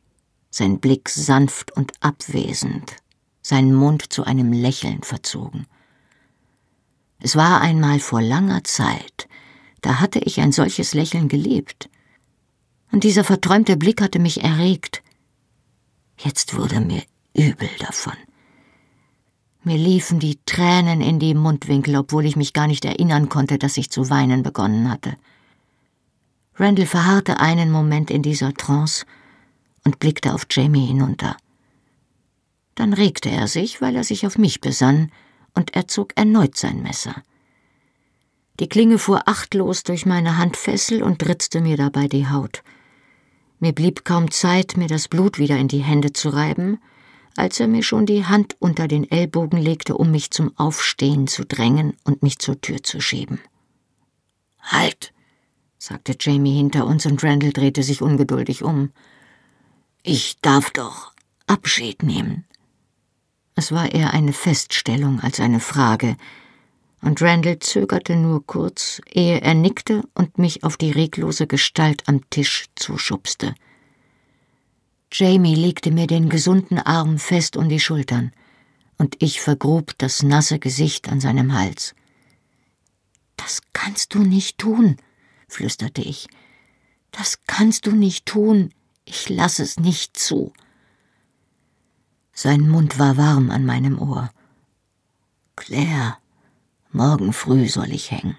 [0.49, 2.95] sein Blick sanft und abwesend,
[3.41, 5.67] sein Mund zu einem Lächeln verzogen.
[7.19, 9.27] Es war einmal vor langer Zeit,
[9.81, 11.89] da hatte ich ein solches Lächeln gelebt.
[12.91, 15.03] Und dieser verträumte Blick hatte mich erregt.
[16.17, 17.03] Jetzt wurde mir
[17.35, 18.13] übel davon.
[19.63, 23.77] Mir liefen die Tränen in die Mundwinkel, obwohl ich mich gar nicht erinnern konnte, dass
[23.77, 25.17] ich zu weinen begonnen hatte.
[26.57, 29.05] Randall verharrte einen Moment in dieser Trance
[29.83, 31.35] und blickte auf Jamie hinunter.
[32.75, 35.11] Dann regte er sich, weil er sich auf mich besann,
[35.53, 37.23] und er zog erneut sein Messer.
[38.59, 42.63] Die Klinge fuhr achtlos durch meine Handfessel und ritzte mir dabei die Haut.
[43.59, 46.79] Mir blieb kaum Zeit, mir das Blut wieder in die Hände zu reiben,
[47.37, 51.45] als er mir schon die Hand unter den Ellbogen legte, um mich zum Aufstehen zu
[51.45, 53.39] drängen und mich zur Tür zu schieben.
[54.61, 55.14] Halt!
[55.86, 58.89] Sagte Jamie hinter uns und Randall drehte sich ungeduldig um.
[60.01, 61.13] Ich darf doch
[61.45, 62.43] Abschied nehmen.
[63.53, 66.17] Es war eher eine Feststellung als eine Frage,
[67.01, 72.27] und Randall zögerte nur kurz, ehe er nickte und mich auf die reglose Gestalt am
[72.31, 73.53] Tisch zuschubste.
[75.11, 78.31] Jamie legte mir den gesunden Arm fest um die Schultern,
[78.97, 81.93] und ich vergrub das nasse Gesicht an seinem Hals.
[83.38, 84.97] Das kannst du nicht tun,
[85.47, 86.27] flüsterte ich.
[87.11, 88.73] Das kannst du nicht tun,
[89.05, 90.53] ich lass es nicht zu.
[92.33, 94.31] Sein Mund war warm an meinem Ohr.
[95.55, 96.17] Claire,
[96.95, 98.37] Morgen früh soll ich hängen.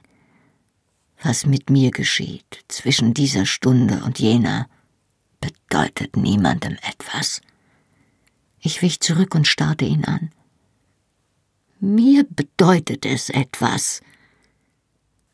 [1.22, 4.66] Was mit mir geschieht zwischen dieser Stunde und jener,
[5.42, 7.42] bedeutet niemandem etwas.
[8.58, 10.30] Ich wich zurück und starrte ihn an.
[11.80, 14.00] Mir bedeutet es etwas.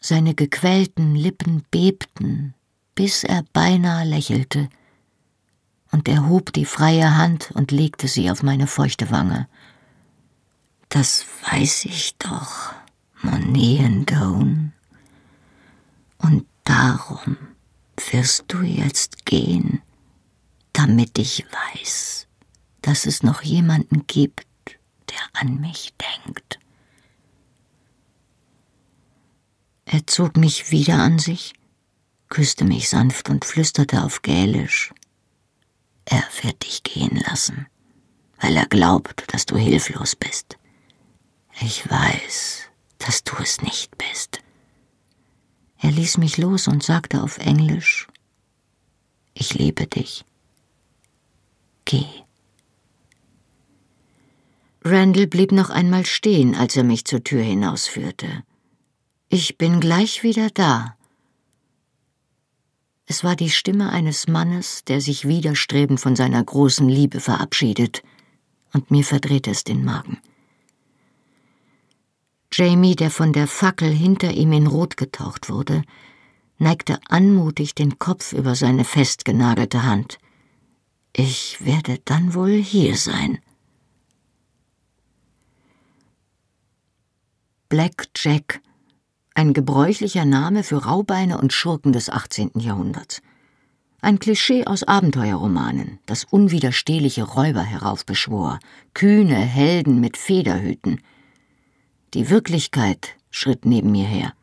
[0.04, 2.54] Seine gequälten Lippen bebten,
[2.96, 4.68] bis er beinahe lächelte,
[5.92, 9.46] und er hob die freie Hand und legte sie auf meine feuchte Wange.
[10.88, 12.72] Das weiß ich doch.
[13.22, 14.72] Moneen
[16.18, 17.36] Und darum
[18.10, 19.82] wirst du jetzt gehen,
[20.72, 22.26] damit ich weiß,
[22.80, 24.46] dass es noch jemanden gibt,
[25.08, 25.94] der an mich
[26.24, 26.58] denkt.
[29.92, 31.52] Er zog mich wieder an sich,
[32.30, 34.90] küsste mich sanft und flüsterte auf Gälisch.
[36.06, 37.66] Er wird dich gehen lassen,
[38.40, 40.56] weil er glaubt, dass du hilflos bist.
[41.60, 44.40] Ich weiß, dass du es nicht bist.
[45.78, 48.08] Er ließ mich los und sagte auf Englisch,
[49.34, 50.24] ich liebe dich.
[51.84, 52.06] Geh.
[54.84, 58.42] Randall blieb noch einmal stehen, als er mich zur Tür hinausführte.
[59.34, 60.94] Ich bin gleich wieder da.
[63.06, 68.02] Es war die Stimme eines Mannes, der sich widerstrebend von seiner großen Liebe verabschiedet,
[68.74, 70.20] und mir verdrehte es den Magen.
[72.52, 75.82] Jamie, der von der Fackel hinter ihm in Rot getaucht wurde,
[76.58, 80.18] neigte anmutig den Kopf über seine festgenagelte Hand.
[81.16, 83.38] Ich werde dann wohl hier sein.
[87.70, 88.60] Black Jack,
[89.34, 92.52] ein gebräuchlicher Name für Raubeine und Schurken des 18.
[92.58, 93.22] Jahrhunderts.
[94.00, 98.58] Ein Klischee aus Abenteuerromanen, das unwiderstehliche Räuber heraufbeschwor,
[98.94, 101.00] kühne Helden mit Federhüten–
[102.14, 104.34] die Wirklichkeit schritt neben mir her.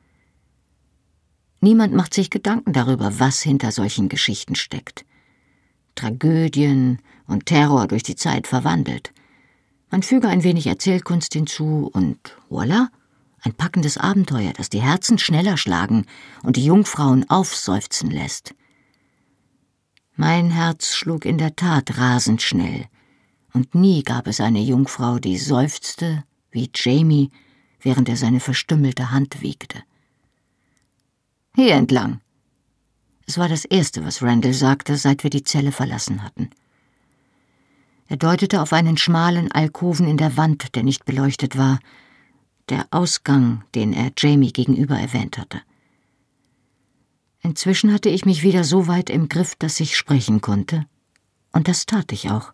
[1.62, 5.06] Niemand macht sich Gedanken darüber, was hinter solchen Geschichten steckt.
[5.96, 9.14] Tragödien und Terror durch die Zeit verwandelt.
[9.92, 12.18] Man füge ein wenig Erzählkunst hinzu und
[12.50, 12.88] voilà,
[13.44, 16.06] ein packendes Abenteuer, das die Herzen schneller schlagen
[16.44, 18.54] und die Jungfrauen aufseufzen lässt.
[20.16, 22.88] Mein Herz schlug in der Tat rasend schnell,
[23.54, 27.32] und nie gab es eine Jungfrau, die seufzte, wie Jamie,
[27.82, 29.82] während er seine verstümmelte Hand wiegte.
[31.56, 32.22] Hier entlang.
[33.26, 36.50] Es war das Erste, was Randall sagte, seit wir die Zelle verlassen hatten.
[38.08, 41.80] Er deutete auf einen schmalen Alkoven in der Wand, der nicht beleuchtet war,
[42.70, 45.62] der Ausgang, den er Jamie gegenüber erwähnt hatte.
[47.42, 50.86] Inzwischen hatte ich mich wieder so weit im Griff, dass ich sprechen konnte.
[51.52, 52.54] Und das tat ich auch.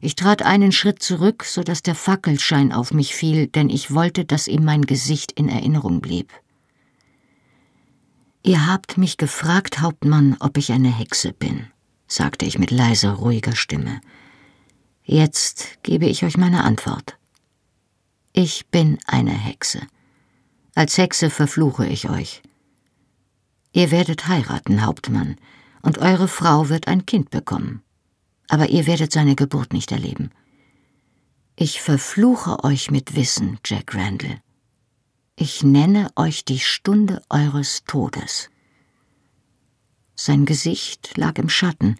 [0.00, 4.24] Ich trat einen Schritt zurück, so dass der Fackelschein auf mich fiel, denn ich wollte,
[4.24, 6.32] dass ihm mein Gesicht in Erinnerung blieb.
[8.42, 11.66] Ihr habt mich gefragt, Hauptmann, ob ich eine Hexe bin,
[12.08, 14.00] sagte ich mit leiser, ruhiger Stimme.
[15.04, 17.16] Jetzt gebe ich euch meine Antwort.
[18.32, 19.86] Ich bin eine Hexe.
[20.74, 22.42] Als Hexe verfluche ich euch.
[23.72, 25.36] Ihr werdet heiraten, Hauptmann,
[25.82, 27.82] und eure Frau wird ein Kind bekommen
[28.52, 30.28] aber ihr werdet seine Geburt nicht erleben.
[31.56, 34.42] Ich verfluche euch mit Wissen, Jack Randall.
[35.36, 38.50] Ich nenne euch die Stunde eures Todes.
[40.14, 41.96] Sein Gesicht lag im Schatten,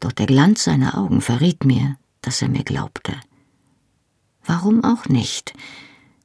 [0.00, 3.12] doch der Glanz seiner Augen verriet mir, dass er mir glaubte.
[4.46, 5.54] Warum auch nicht?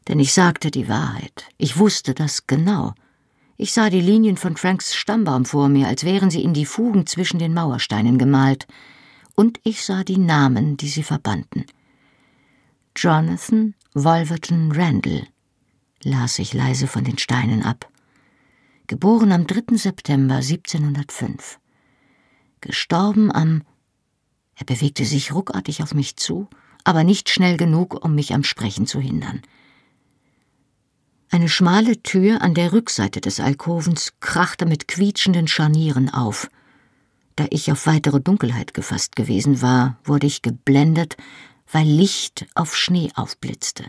[0.08, 1.46] Denn ich sagte die Wahrheit.
[1.58, 2.94] Ich wusste das genau.
[3.58, 7.06] Ich sah die Linien von Franks Stammbaum vor mir, als wären sie in die Fugen
[7.06, 8.68] zwischen den Mauersteinen gemalt
[9.36, 11.66] und ich sah die Namen, die sie verbanden.
[12.96, 15.28] Jonathan Wolverton Randall,
[16.04, 17.90] las ich leise von den Steinen ab.
[18.88, 19.78] Geboren am 3.
[19.78, 21.60] September 1705.
[22.60, 23.64] Gestorben am.
[24.56, 26.50] Er bewegte sich ruckartig auf mich zu,
[26.84, 29.42] aber nicht schnell genug, um mich am Sprechen zu hindern.
[31.32, 36.50] Eine schmale Tür an der Rückseite des Alkovens krachte mit quietschenden Scharnieren auf.
[37.36, 41.18] Da ich auf weitere Dunkelheit gefasst gewesen war, wurde ich geblendet,
[41.72, 43.86] weil Licht auf Schnee aufblitzte.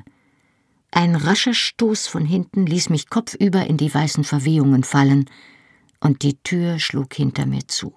[0.90, 5.30] Ein rascher Stoß von hinten ließ mich kopfüber in die weißen Verwehungen fallen,
[6.00, 7.94] und die Tür schlug hinter mir zu.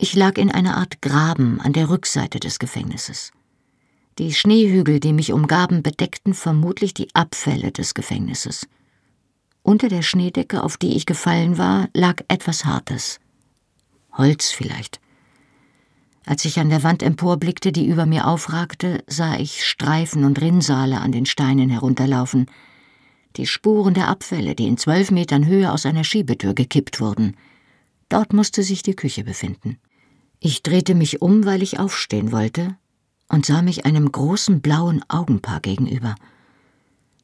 [0.00, 3.32] Ich lag in einer Art Graben an der Rückseite des Gefängnisses.
[4.20, 8.68] Die Schneehügel, die mich umgaben, bedeckten vermutlich die Abfälle des Gefängnisses.
[9.64, 13.18] Unter der Schneedecke, auf die ich gefallen war, lag etwas Hartes.
[14.12, 15.00] Holz vielleicht.
[16.24, 21.00] Als ich an der Wand emporblickte, die über mir aufragte, sah ich Streifen und Rinnsale
[21.00, 22.46] an den Steinen herunterlaufen,
[23.34, 27.36] die Spuren der Abfälle, die in zwölf Metern Höhe aus einer Schiebetür gekippt wurden.
[28.08, 29.78] Dort musste sich die Küche befinden.
[30.40, 32.76] Ich drehte mich um, weil ich aufstehen wollte,
[33.28, 36.14] und sah mich einem großen blauen Augenpaar gegenüber.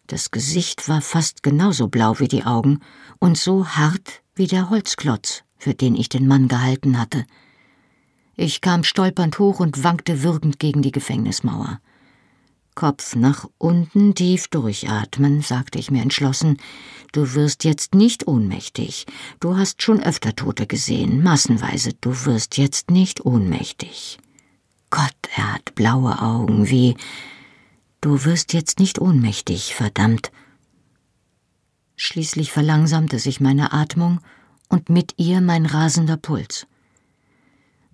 [0.07, 2.81] Das Gesicht war fast genauso blau wie die Augen
[3.21, 7.25] und so hart wie der Holzklotz, für den ich den Mann gehalten hatte.
[8.37, 11.81] Ich kam stolpernd hoch und wankte würgend gegen die Gefängnismauer.
[12.75, 16.59] Kopf nach unten, tief durchatmen, sagte ich mir entschlossen.
[17.13, 19.07] Du wirst jetzt nicht ohnmächtig.
[19.41, 21.93] Du hast schon öfter Tote gesehen, massenweise.
[22.01, 24.19] Du wirst jetzt nicht ohnmächtig.
[24.91, 26.97] Gott, er hat blaue Augen, wie.
[28.01, 30.31] Du wirst jetzt nicht ohnmächtig, verdammt.
[31.97, 34.21] Schließlich verlangsamte sich meine Atmung
[34.69, 36.67] und mit ihr mein rasender Puls.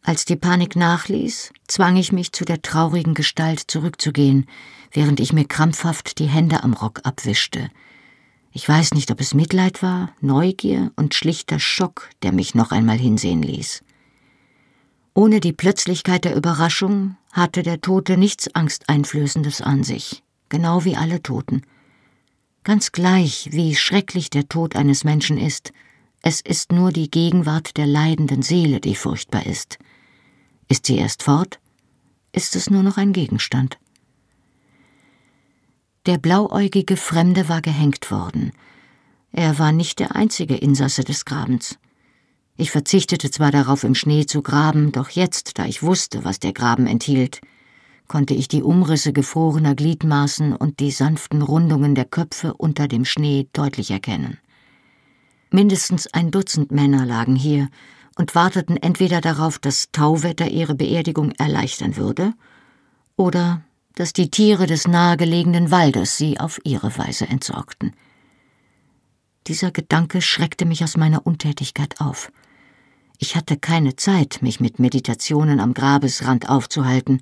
[0.03, 4.47] Als die Panik nachließ, zwang ich mich zu der traurigen Gestalt zurückzugehen,
[4.93, 7.71] während ich mir krampfhaft die Hände am Rock abwischte.
[8.53, 12.99] Ich weiß nicht, ob es Mitleid war, Neugier und schlichter Schock, der mich noch einmal
[12.99, 13.85] hinsehen ließ.
[15.15, 21.23] Ohne die Plötzlichkeit der Überraschung hatte der Tote nichts Angsteinflößendes an sich, genau wie alle
[21.23, 21.63] Toten.
[22.65, 25.73] Ganz gleich, wie schrecklich der Tod eines Menschen ist,
[26.23, 29.79] es ist nur die Gegenwart der leidenden Seele, die furchtbar ist.
[30.69, 31.61] Ist sie erst fort,
[32.33, 33.79] ist es nur noch ein Gegenstand.
[36.07, 38.53] Der blauäugige Fremde war gehängt worden.
[39.33, 41.79] Er war nicht der einzige Insasse des Grabens.
[42.57, 46.53] Ich verzichtete zwar darauf, im Schnee zu graben, doch jetzt, da ich wusste, was der
[46.53, 47.41] Graben enthielt,
[48.07, 53.49] konnte ich die Umrisse gefrorener Gliedmaßen und die sanften Rundungen der Köpfe unter dem Schnee
[53.53, 54.39] deutlich erkennen.
[55.51, 57.69] Mindestens ein Dutzend Männer lagen hier
[58.17, 62.35] und warteten entweder darauf, dass Tauwetter ihre Beerdigung erleichtern würde,
[63.17, 63.63] oder
[63.95, 67.95] dass die Tiere des nahegelegenen Waldes sie auf ihre Weise entsorgten.
[69.47, 72.31] Dieser Gedanke schreckte mich aus meiner Untätigkeit auf.
[73.19, 77.21] Ich hatte keine Zeit, mich mit Meditationen am Grabesrand aufzuhalten,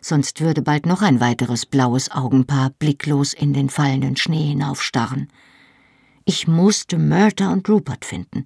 [0.00, 5.28] sonst würde bald noch ein weiteres blaues Augenpaar blicklos in den fallenden Schnee hinaufstarren.
[6.32, 8.44] Ich musste Murta und Rupert finden.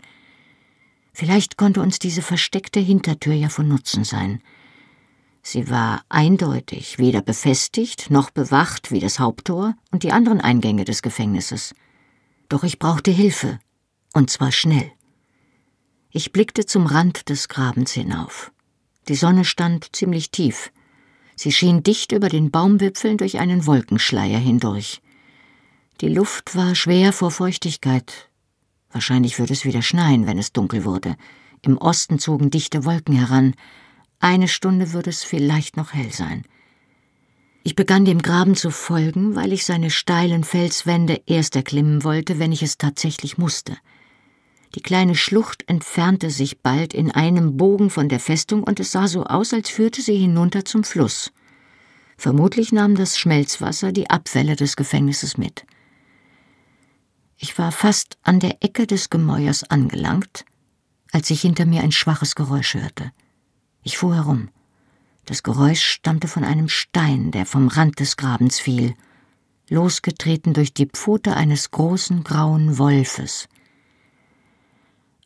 [1.12, 4.41] Vielleicht konnte uns diese versteckte Hintertür ja von Nutzen sein.
[5.43, 11.03] Sie war eindeutig weder befestigt noch bewacht wie das Haupttor und die anderen Eingänge des
[11.03, 11.74] Gefängnisses.
[12.49, 13.59] Doch ich brauchte Hilfe,
[14.14, 14.91] und zwar schnell.
[16.09, 18.51] Ich blickte zum Rand des Grabens hinauf.
[19.09, 20.72] Die Sonne stand ziemlich tief.
[21.37, 25.03] Sie schien dicht über den Baumwipfeln durch einen Wolkenschleier hindurch.
[26.01, 28.29] Die Luft war schwer vor Feuchtigkeit.
[28.91, 31.15] Wahrscheinlich würde es wieder schneien, wenn es dunkel wurde.
[31.63, 33.55] Im Osten zogen dichte Wolken heran.
[34.19, 36.45] Eine Stunde würde es vielleicht noch hell sein.
[37.63, 42.53] Ich begann dem Graben zu folgen, weil ich seine steilen Felswände erst erklimmen wollte, wenn
[42.53, 43.77] ich es tatsächlich musste.
[44.75, 49.07] Die kleine Schlucht entfernte sich bald in einem Bogen von der Festung und es sah
[49.07, 51.33] so aus, als führte sie hinunter zum Fluss.
[52.17, 55.65] Vermutlich nahm das Schmelzwasser die Abfälle des Gefängnisses mit.
[57.37, 60.45] Ich war fast an der Ecke des Gemäuers angelangt,
[61.12, 63.12] als ich hinter mir ein schwaches Geräusch hörte.
[63.82, 64.49] Ich fuhr herum.
[65.26, 68.95] Das Geräusch stammte von einem Stein, der vom Rand des Grabens fiel,
[69.68, 73.49] losgetreten durch die Pfote eines großen grauen Wolfes.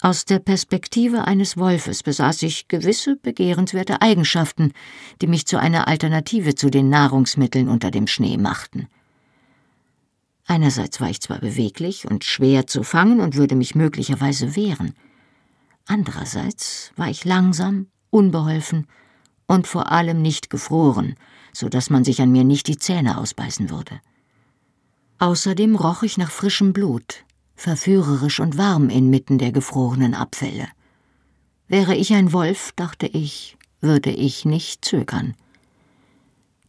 [0.00, 4.72] Aus der Perspektive eines Wolfes besaß ich gewisse begehrenswerte Eigenschaften,
[5.20, 8.86] die mich zu einer Alternative zu den Nahrungsmitteln unter dem Schnee machten.
[10.50, 14.94] Einerseits war ich zwar beweglich und schwer zu fangen und würde mich möglicherweise wehren,
[15.86, 18.86] andererseits war ich langsam, unbeholfen
[19.46, 21.16] und vor allem nicht gefroren,
[21.52, 24.00] so dass man sich an mir nicht die Zähne ausbeißen würde.
[25.18, 27.24] Außerdem roch ich nach frischem Blut,
[27.54, 30.68] verführerisch und warm inmitten der gefrorenen Abfälle.
[31.66, 35.34] Wäre ich ein Wolf, dachte ich, würde ich nicht zögern.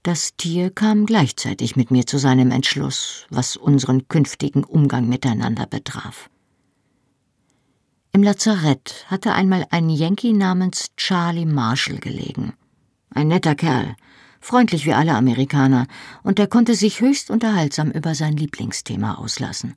[0.04, 6.30] Das Tier kam gleichzeitig mit mir zu seinem Entschluss, was unseren künftigen Umgang miteinander betraf.
[8.14, 12.54] Im Lazarett hatte einmal ein Yankee namens Charlie Marshall gelegen.
[13.14, 13.96] Ein netter Kerl,
[14.40, 15.86] freundlich wie alle Amerikaner,
[16.24, 19.76] und er konnte sich höchst unterhaltsam über sein Lieblingsthema auslassen.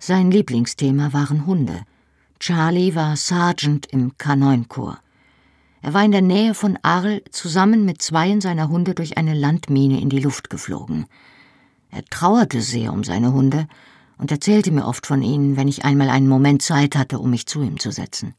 [0.00, 1.84] Sein Lieblingsthema waren Hunde.
[2.40, 5.03] Charlie war Sergeant im K9-Korps.
[5.84, 10.00] Er war in der Nähe von Arles zusammen mit zweien seiner Hunde durch eine Landmine
[10.00, 11.04] in die Luft geflogen.
[11.90, 13.68] Er trauerte sehr um seine Hunde
[14.16, 17.44] und erzählte mir oft von ihnen, wenn ich einmal einen Moment Zeit hatte, um mich
[17.46, 18.34] zu ihm zu setzen.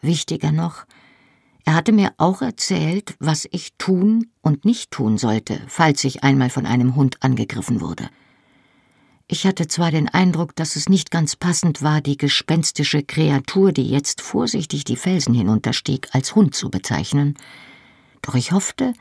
[0.00, 0.84] Wichtiger noch,
[1.64, 6.48] er hatte mir auch erzählt, was ich tun und nicht tun sollte, falls ich einmal
[6.48, 8.08] von einem Hund angegriffen wurde.
[9.28, 13.88] Ich hatte zwar den Eindruck, dass es nicht ganz passend war, die gespenstische Kreatur, die
[13.88, 17.34] jetzt vorsichtig die Felsen hinunterstieg, als Hund zu bezeichnen,
[18.22, 18.92] doch ich hoffte,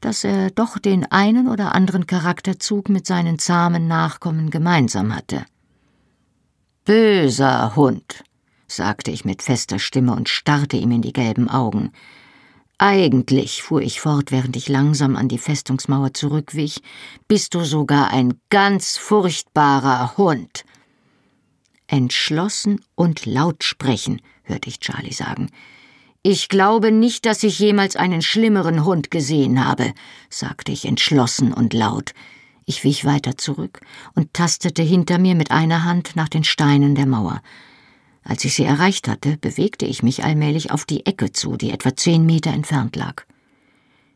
[0.00, 5.44] dass er doch den einen oder anderen Charakterzug mit seinen zahmen Nachkommen gemeinsam hatte.
[6.84, 8.22] Böser Hund,
[8.68, 11.92] sagte ich mit fester Stimme und starrte ihm in die gelben Augen.
[12.78, 16.82] Eigentlich, fuhr ich fort, während ich langsam an die Festungsmauer zurückwich,
[17.28, 20.64] bist du sogar ein ganz furchtbarer Hund.
[21.86, 25.50] Entschlossen und laut sprechen, hörte ich Charlie sagen.
[26.22, 29.92] Ich glaube nicht, dass ich jemals einen schlimmeren Hund gesehen habe,
[30.30, 32.12] sagte ich entschlossen und laut.
[32.64, 33.80] Ich wich weiter zurück
[34.14, 37.42] und tastete hinter mir mit einer Hand nach den Steinen der Mauer.
[38.24, 41.94] Als ich sie erreicht hatte, bewegte ich mich allmählich auf die Ecke zu, die etwa
[41.94, 43.24] zehn Meter entfernt lag.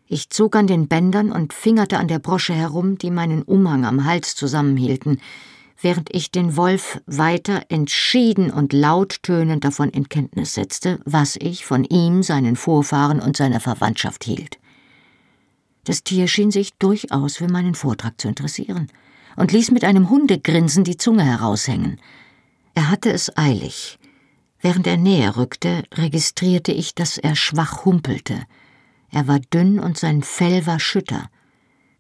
[0.07, 4.07] Ich zog an den Bändern und fingerte an der Brosche herum, die meinen Umhang am
[4.07, 5.21] Hals zusammenhielten,
[5.81, 11.85] während ich den Wolf weiter entschieden und lauttönend davon in Kenntnis setzte, was ich von
[11.85, 14.59] ihm, seinen Vorfahren und seiner Verwandtschaft hielt.
[15.85, 18.89] Das Tier schien sich durchaus für meinen Vortrag zu interessieren
[19.37, 22.01] und ließ mit einem Hundegrinsen die Zunge heraushängen.
[22.75, 23.98] Er hatte es eilig.
[24.61, 28.43] Während er näher rückte, registrierte ich, dass er schwach humpelte.
[29.11, 31.31] Er war dünn und sein Fell war schütter.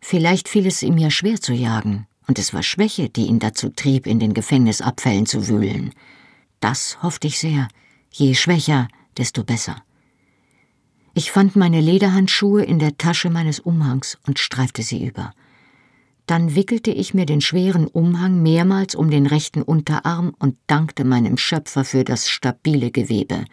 [0.01, 3.71] Vielleicht fiel es ihm ja schwer zu jagen, und es war Schwäche, die ihn dazu
[3.71, 5.95] trieb, in den Gefängnisabfällen zu wühlen.
[6.61, 7.69] Das hoffte ich sehr.
[8.13, 9.83] Je schwächer, desto besser.
[11.15, 15.33] Ich fand meine Lederhandschuhe in der Tasche meines Umhangs und streifte sie über.
[16.29, 21.39] Dann wickelte ich mir den schweren Umhang mehrmals um den rechten Unterarm und dankte meinem
[21.39, 23.47] Schöpfer für das stabile Gewebe.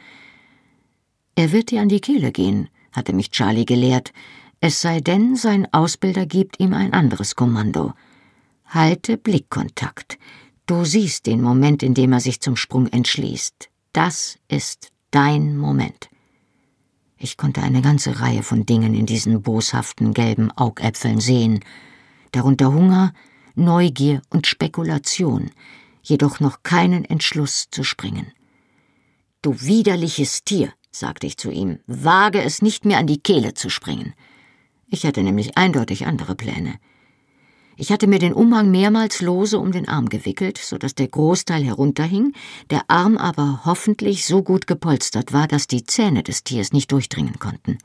[1.36, 4.12] Er wird dir an die Kehle gehen, hatte mich Charlie gelehrt,
[4.60, 7.94] es sei denn, sein Ausbilder gibt ihm ein anderes Kommando.
[8.66, 10.18] Halte Blickkontakt.
[10.66, 13.70] Du siehst den Moment, in dem er sich zum Sprung entschließt.
[13.94, 16.10] Das ist dein Moment.
[17.18, 21.62] Ich konnte eine ganze Reihe von Dingen in diesen boshaften gelben Augäpfeln sehen,
[22.36, 23.14] darunter Hunger,
[23.56, 25.52] Neugier und Spekulation,
[26.04, 28.32] jedoch noch keinen Entschluss zu springen.
[29.42, 33.70] Du widerliches Tier, sagte ich zu ihm, wage es nicht mehr an die Kehle zu
[33.70, 34.14] springen.
[34.88, 36.76] Ich hatte nämlich eindeutig andere Pläne.
[37.78, 41.64] Ich hatte mir den Umhang mehrmals lose um den Arm gewickelt, so dass der Großteil
[41.64, 42.34] herunterhing,
[42.70, 47.38] der Arm aber hoffentlich so gut gepolstert war, dass die Zähne des Tiers nicht durchdringen
[47.38, 47.78] konnten.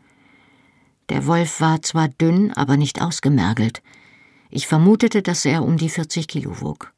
[1.08, 3.82] Der Wolf war zwar dünn, aber nicht ausgemergelt.
[4.50, 6.92] Ich vermutete, dass er um die 40 Kilo wog.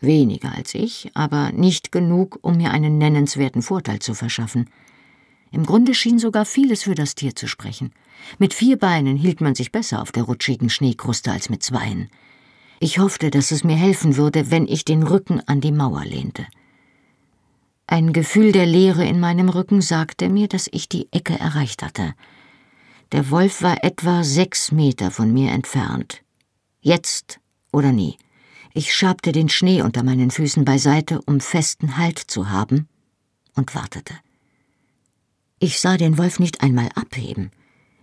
[0.00, 4.68] Weniger als ich, aber nicht genug, um mir einen nennenswerten Vorteil zu verschaffen.
[5.52, 7.92] Im Grunde schien sogar vieles für das Tier zu sprechen.
[8.38, 12.10] Mit vier Beinen hielt man sich besser auf der rutschigen Schneekruste als mit zweien.
[12.80, 16.46] Ich hoffte, dass es mir helfen würde, wenn ich den Rücken an die Mauer lehnte.
[17.86, 22.14] Ein Gefühl der Leere in meinem Rücken sagte mir, dass ich die Ecke erreicht hatte.
[23.12, 26.22] Der Wolf war etwa sechs Meter von mir entfernt.
[26.86, 27.40] Jetzt
[27.72, 28.16] oder nie.
[28.72, 32.86] Ich schabte den Schnee unter meinen Füßen beiseite, um festen Halt zu haben,
[33.56, 34.14] und wartete.
[35.58, 37.50] Ich sah den Wolf nicht einmal abheben.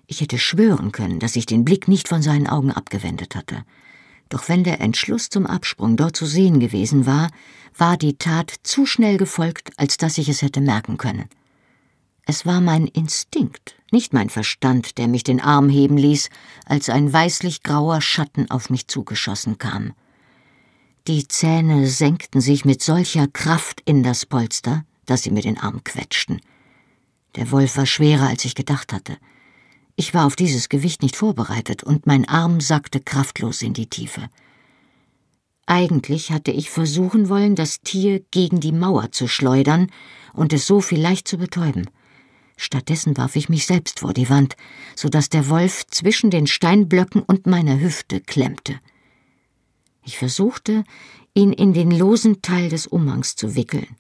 [0.05, 3.63] Ich hätte schwören können, dass ich den Blick nicht von seinen Augen abgewendet hatte.
[4.27, 7.31] Doch wenn der Entschluss zum Absprung dort zu sehen gewesen war,
[7.77, 11.29] war die Tat zu schnell gefolgt, als dass ich es hätte merken können.
[12.25, 16.29] Es war mein Instinkt, nicht mein Verstand, der mich den Arm heben ließ,
[16.65, 19.93] als ein weißlich grauer Schatten auf mich zugeschossen kam.
[21.07, 25.83] Die Zähne senkten sich mit solcher Kraft in das Polster, dass sie mir den Arm
[25.83, 26.41] quetschten.
[27.35, 29.17] Der Wolf war schwerer, als ich gedacht hatte.
[29.95, 34.27] Ich war auf dieses Gewicht nicht vorbereitet und mein Arm sackte kraftlos in die Tiefe.
[35.65, 39.91] Eigentlich hatte ich versuchen wollen, das Tier gegen die Mauer zu schleudern
[40.33, 41.89] und es so vielleicht zu betäuben.
[42.57, 44.55] Stattdessen warf ich mich selbst vor die Wand,
[44.95, 48.79] so dass der Wolf zwischen den Steinblöcken und meiner Hüfte klemmte.
[50.05, 50.83] Ich versuchte,
[51.33, 53.95] ihn in den losen Teil des Umhangs zu wickeln.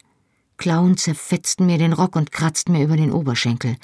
[0.57, 3.75] Klauen zerfetzten mir den Rock und kratzten mir über den Oberschenkel.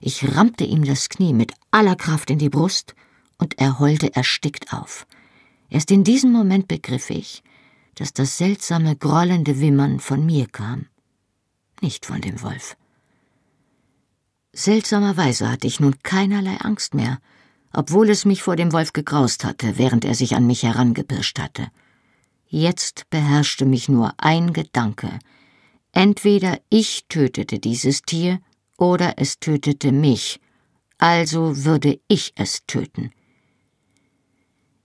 [0.00, 2.94] Ich rammte ihm das Knie mit aller Kraft in die Brust,
[3.38, 5.06] und er heulte erstickt auf.
[5.70, 7.42] Erst in diesem Moment begriff ich,
[7.94, 10.86] dass das seltsame, grollende Wimmern von mir kam,
[11.80, 12.76] nicht von dem Wolf.
[14.52, 17.18] Seltsamerweise hatte ich nun keinerlei Angst mehr,
[17.72, 21.68] obwohl es mich vor dem Wolf gegraust hatte, während er sich an mich herangepirscht hatte.
[22.46, 25.20] Jetzt beherrschte mich nur ein Gedanke.
[25.92, 28.40] Entweder ich tötete dieses Tier
[28.76, 30.40] oder es tötete mich,
[30.98, 33.12] also würde ich es töten.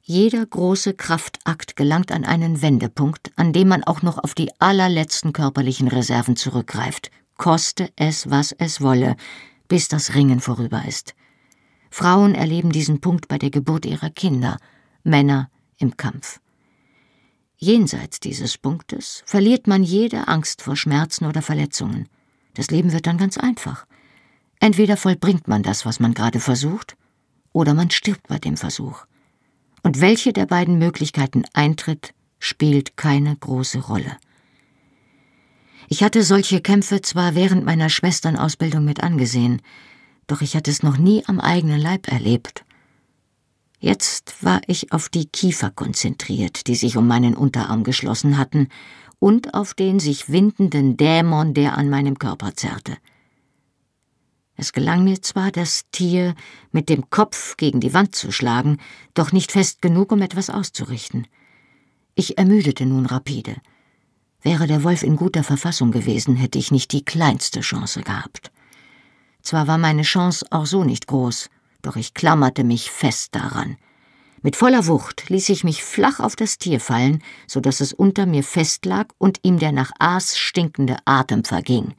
[0.02, 5.34] Jeder große Kraftakt gelangt an einen Wendepunkt, an dem man auch noch auf die allerletzten
[5.34, 9.16] körperlichen Reserven zurückgreift, koste es, was es wolle,
[9.68, 11.16] bis das Ringen vorüber ist.
[11.90, 14.58] Frauen erleben diesen Punkt bei der Geburt ihrer Kinder,
[15.04, 16.40] Männer im Kampf.
[17.58, 22.10] Jenseits dieses Punktes verliert man jede Angst vor Schmerzen oder Verletzungen.
[22.54, 23.86] Das Leben wird dann ganz einfach.
[24.60, 26.98] Entweder vollbringt man das, was man gerade versucht,
[27.54, 29.06] oder man stirbt bei dem Versuch.
[29.84, 34.18] Und welche der beiden Möglichkeiten eintritt, spielt keine große Rolle.
[35.88, 39.62] Ich hatte solche Kämpfe zwar während meiner Schwesternausbildung mit angesehen,
[40.28, 42.66] doch ich hatte es noch nie am eigenen Leib erlebt.
[43.80, 48.70] Jetzt war ich auf die Kiefer konzentriert, die sich um meinen Unterarm geschlossen hatten,
[49.20, 52.98] und auf den sich windenden Dämon, der an meinem Körper zerrte.
[54.58, 56.36] Es gelang mir zwar, das Tier
[56.72, 58.78] mit dem Kopf gegen die Wand zu schlagen,
[59.14, 61.28] doch nicht fest genug, um etwas auszurichten.
[62.16, 63.56] Ich ermüdete nun rapide.
[64.46, 68.52] Wäre der Wolf in guter Verfassung gewesen, hätte ich nicht die kleinste Chance gehabt.
[69.42, 71.50] Zwar war meine Chance auch so nicht groß,
[71.82, 73.76] doch ich klammerte mich fest daran.
[74.44, 78.28] Mit voller Wucht ließ ich mich flach auf das Tier fallen, so dass es unter
[78.28, 81.96] mir festlag und ihm der nach Aas stinkende Atem verging.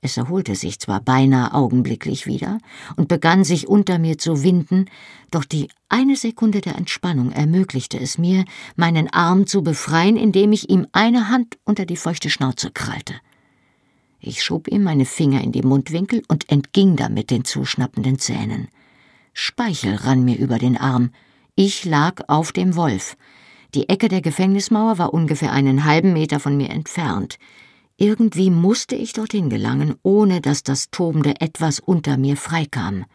[0.00, 2.58] Es erholte sich zwar beinahe augenblicklich wieder
[2.96, 4.86] und begann sich unter mir zu winden,
[5.30, 8.44] doch die eine Sekunde der Entspannung ermöglichte es mir,
[8.76, 13.14] meinen Arm zu befreien, indem ich ihm eine Hand unter die feuchte Schnauze krallte.
[14.20, 18.68] Ich schob ihm meine Finger in die Mundwinkel und entging damit den zuschnappenden Zähnen.
[19.32, 21.10] Speichel rann mir über den Arm.
[21.54, 23.16] Ich lag auf dem Wolf.
[23.74, 27.38] Die Ecke der Gefängnismauer war ungefähr einen halben Meter von mir entfernt.
[27.98, 33.06] Irgendwie musste ich dorthin gelangen, ohne dass das tobende Etwas unter mir freikam.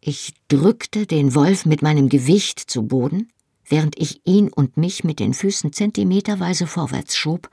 [0.00, 3.32] Ich drückte den Wolf mit meinem Gewicht zu Boden,
[3.66, 7.48] während ich ihn und mich mit den Füßen zentimeterweise vorwärts schob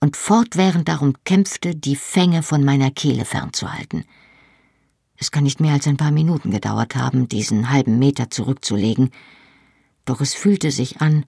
[0.00, 4.04] und fortwährend darum kämpfte, die Fänge von meiner Kehle fernzuhalten.
[5.16, 9.10] Es kann nicht mehr als ein paar Minuten gedauert haben, diesen halben Meter zurückzulegen,
[10.04, 11.24] doch es fühlte sich an,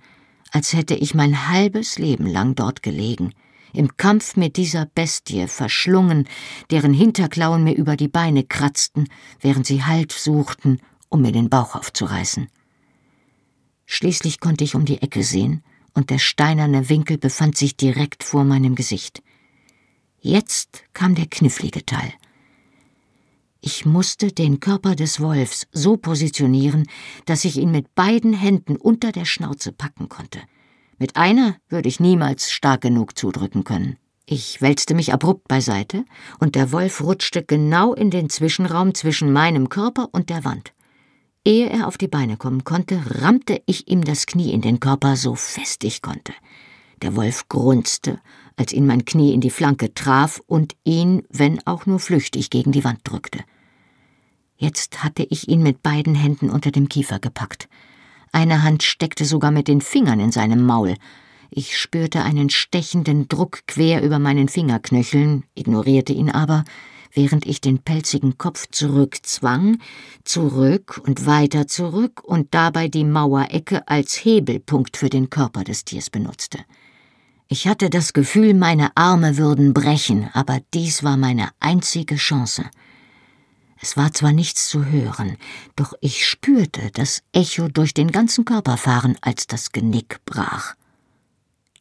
[0.50, 3.32] als hätte ich mein halbes Leben lang dort gelegen–
[3.72, 6.28] im Kampf mit dieser Bestie verschlungen,
[6.70, 9.08] deren Hinterklauen mir über die Beine kratzten,
[9.40, 12.48] während sie Halt suchten, um mir den Bauch aufzureißen.
[13.86, 15.62] Schließlich konnte ich um die Ecke sehen,
[15.94, 19.22] und der steinerne Winkel befand sich direkt vor meinem Gesicht.
[20.20, 22.12] Jetzt kam der knifflige Teil.
[23.60, 26.86] Ich musste den Körper des Wolfs so positionieren,
[27.24, 30.40] dass ich ihn mit beiden Händen unter der Schnauze packen konnte–
[30.98, 33.96] Mit einer würde ich niemals stark genug zudrücken können.
[34.26, 36.04] Ich wälzte mich abrupt beiseite,
[36.38, 40.72] und der Wolf rutschte genau in den Zwischenraum zwischen meinem Körper und der Wand.
[41.44, 45.16] Ehe er auf die Beine kommen konnte, rammte ich ihm das Knie in den Körper
[45.16, 46.34] so fest ich konnte.
[47.00, 48.20] Der Wolf grunzte,
[48.56, 52.72] als ihn mein Knie in die Flanke traf und ihn, wenn auch nur flüchtig, gegen
[52.72, 53.38] die Wand drückte.
[54.56, 57.68] Jetzt hatte ich ihn mit beiden Händen unter dem Kiefer gepackt.
[58.32, 60.94] Eine Hand steckte sogar mit den Fingern in seinem Maul.
[61.50, 66.64] Ich spürte einen stechenden Druck quer über meinen Fingerknöcheln, ignorierte ihn aber,
[67.12, 69.78] während ich den pelzigen Kopf zurückzwang,
[70.24, 76.10] zurück und weiter zurück und dabei die Mauerecke als Hebelpunkt für den Körper des Tiers
[76.10, 76.58] benutzte.
[77.48, 82.66] Ich hatte das Gefühl, meine Arme würden brechen, aber dies war meine einzige Chance.
[83.80, 85.36] Es war zwar nichts zu hören,
[85.76, 90.74] doch ich spürte das Echo durch den ganzen Körper fahren, als das Genick brach.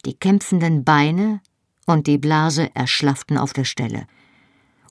[0.04, 1.40] Die kämpfenden Beine
[1.86, 4.06] und die Blase erschlafften auf der Stelle.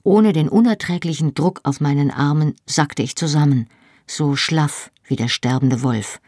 [0.02, 3.68] Ohne den unerträglichen Druck auf meinen Armen sackte ich zusammen,
[4.06, 6.20] so schlaff wie der sterbende Wolf.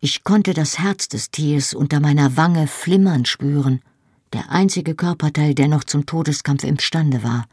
[0.00, 3.80] Ich konnte das Herz des Tiers unter meiner Wange flimmern spüren,
[4.32, 7.46] der einzige Körperteil, der noch zum Todeskampf imstande war.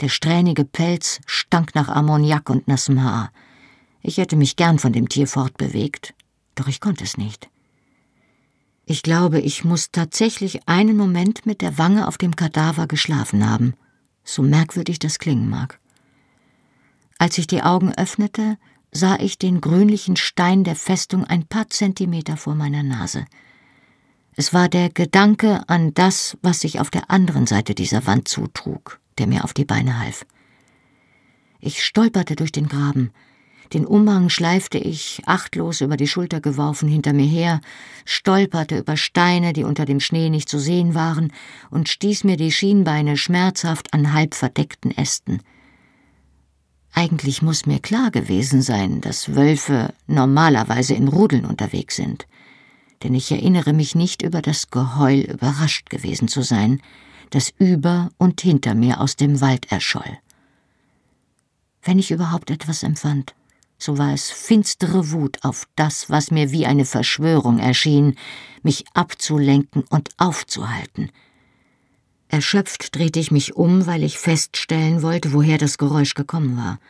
[0.00, 3.30] Der strähnige Pelz stank nach Ammoniak und nassem Haar.
[4.02, 6.14] Ich hätte mich gern von dem Tier fortbewegt,
[6.54, 7.48] doch ich konnte es nicht.
[8.86, 13.74] Ich glaube, ich muss tatsächlich einen Moment mit der Wange auf dem Kadaver geschlafen haben,
[14.24, 15.78] so merkwürdig das klingen mag.
[17.18, 18.58] Als ich die Augen öffnete,
[18.92, 23.24] sah ich den grünlichen Stein der Festung ein paar Zentimeter vor meiner Nase.
[24.36, 29.00] Es war der Gedanke an das, was sich auf der anderen Seite dieser Wand zutrug,
[29.18, 30.26] der mir auf die Beine half.
[31.60, 33.10] Ich stolperte durch den Graben,
[33.72, 37.60] den Umhang schleifte ich, achtlos über die Schulter geworfen, hinter mir her,
[38.04, 41.32] stolperte über Steine, die unter dem Schnee nicht zu sehen waren,
[41.70, 45.40] und stieß mir die Schienbeine schmerzhaft an halb verdeckten Ästen.
[46.92, 52.26] Eigentlich muss mir klar gewesen sein, dass Wölfe normalerweise in Rudeln unterwegs sind,
[53.02, 56.80] denn ich erinnere mich nicht über das Geheul überrascht gewesen zu sein,
[57.34, 60.18] das über und hinter mir aus dem Wald erscholl.
[61.82, 63.34] Wenn ich überhaupt etwas empfand,
[63.78, 68.16] so war es finstere Wut auf das, was mir wie eine Verschwörung erschien,
[68.62, 71.10] mich abzulenken und aufzuhalten–
[72.34, 76.80] Erschöpft drehte ich mich um, weil ich feststellen wollte, woher das Geräusch gekommen war.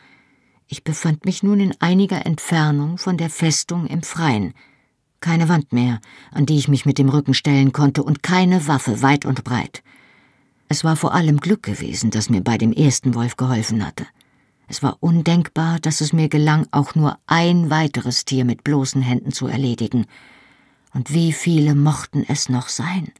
[0.67, 4.55] Ich befand mich nun in einiger Entfernung von der Festung im Freien.
[5.19, 9.03] Keine Wand mehr, an die ich mich mit dem Rücken stellen konnte, und keine Waffe
[9.03, 9.83] weit und breit.
[10.67, 14.05] Es war vor allem Glück gewesen, dass mir bei dem ersten Wolf geholfen hatte.
[14.67, 19.31] Es war undenkbar, dass es mir gelang, auch nur ein weiteres Tier mit bloßen Händen
[19.31, 20.05] zu erledigen.
[20.93, 23.11] Und wie viele mochten es noch sein?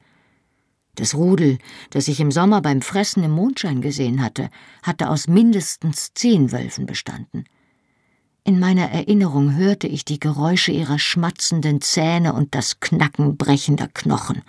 [0.96, 1.60] Das Rudel,
[1.92, 4.50] das ich im Sommer beim Fressen im Mondschein gesehen hatte,
[4.82, 7.44] hatte aus mindestens zehn Wölfen bestanden.
[8.44, 14.42] In meiner Erinnerung hörte ich die Geräusche ihrer schmatzenden Zähne und das Knacken brechender Knochen.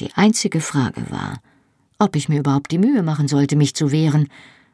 [0.00, 1.40] Die einzige Frage war,
[2.02, 4.28] ob ich mir überhaupt die Mühe machen sollte, mich zu wehren,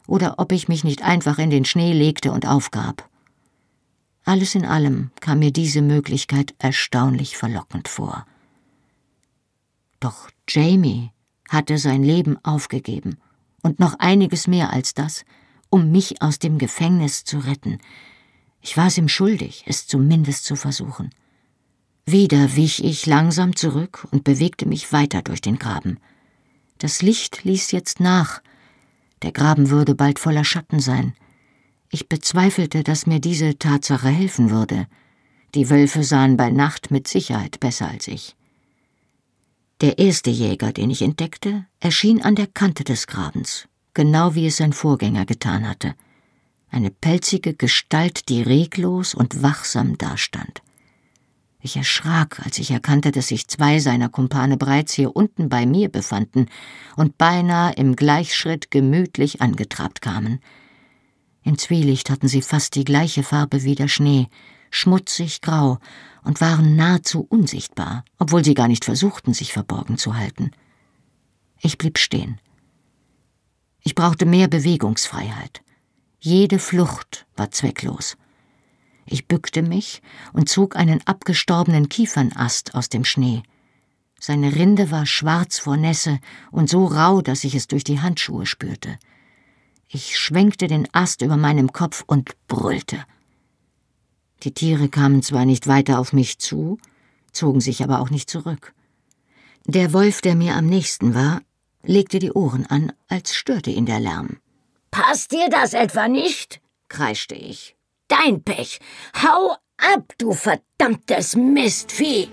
[0.07, 3.07] oder ob ich mich nicht einfach in den Schnee legte und aufgab.
[4.25, 8.27] Alles in allem kam mir diese Möglichkeit erstaunlich verlockend vor.
[10.01, 11.11] Doch Jamie
[11.51, 13.19] hatte sein Leben aufgegeben
[13.63, 15.27] und noch einiges mehr als das,
[15.69, 17.79] um mich aus dem Gefängnis zu retten.
[18.63, 21.11] Ich war es ihm schuldig, es zumindest zu versuchen.
[22.07, 25.99] Wieder wich ich langsam zurück und bewegte mich weiter durch den Graben.
[26.79, 28.41] Das Licht ließ jetzt nach.
[29.23, 31.15] Der Graben würde bald voller Schatten sein.
[31.91, 34.87] Ich bezweifelte, dass mir diese Tatsache helfen würde.
[35.55, 38.37] Die Wölfe sahen bei Nacht mit Sicherheit besser als ich.
[39.81, 44.57] Der erste Jäger, den ich entdeckte, erschien an der Kante des Grabens, genau wie es
[44.59, 45.95] sein Vorgänger getan hatte.
[46.71, 50.63] Eine pelzige Gestalt, die reglos und wachsam dastand.
[51.61, 55.89] Ich erschrak, als ich erkannte, dass sich zwei seiner Kumpane bereits hier unten bei mir
[55.89, 56.47] befanden
[56.97, 60.41] und beinahe im Gleichschritt gemütlich angetrabt kamen.
[61.43, 64.29] Im Zwielicht hatten sie fast die gleiche Farbe wie der Schnee,
[64.71, 65.79] schmutzig grau
[66.23, 70.53] und waren nahezu unsichtbar, obwohl sie gar nicht versuchten, sich verborgen zu halten.
[71.61, 72.41] Ich blieb stehen.
[73.83, 75.63] Ich brauchte mehr Bewegungsfreiheit.
[76.21, 78.17] Jede Flucht war zwecklos.
[79.11, 80.03] Ich bückte mich
[80.33, 83.43] und zog einen abgestorbenen Kiefernast aus dem Schnee.
[84.21, 86.19] Seine Rinde war schwarz vor Nässe
[86.51, 88.99] und so rau, dass ich es durch die Handschuhe spürte.
[89.89, 93.05] Ich schwenkte den Ast über meinem Kopf und brüllte.
[94.43, 96.79] Die Tiere kamen zwar nicht weiter auf mich zu,
[97.33, 98.75] zogen sich aber auch nicht zurück.
[99.65, 101.41] Der Wolf, der mir am nächsten war,
[101.83, 104.39] legte die Ohren an, als störte ihn der Lärm.
[104.91, 106.61] Passt dir das etwa nicht?
[106.89, 107.78] kreischte ich.
[108.09, 108.81] Dein Pech.
[109.23, 112.31] Hau ab, du verdammtes Mistvieh!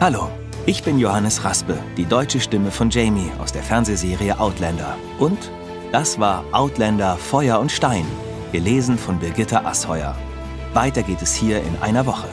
[0.00, 0.30] Hallo,
[0.66, 4.96] ich bin Johannes Raspe, die deutsche Stimme von Jamie aus der Fernsehserie Outlander.
[5.18, 5.50] Und
[5.90, 8.06] das war Outlander Feuer und Stein,
[8.52, 10.14] gelesen von Birgitta Asheuer.
[10.74, 12.28] Weiter geht es hier in einer Woche.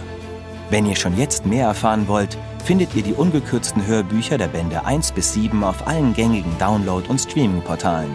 [0.70, 5.12] Wenn ihr schon jetzt mehr erfahren wollt, findet ihr die ungekürzten Hörbücher der Bände 1
[5.12, 8.10] bis 7 auf allen gängigen Download- und Streaming-Portalen.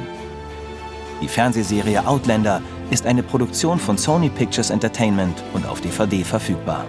[1.23, 6.85] Die Fernsehserie Outlander ist eine Produktion von Sony Pictures Entertainment und auf DVD verfügbar.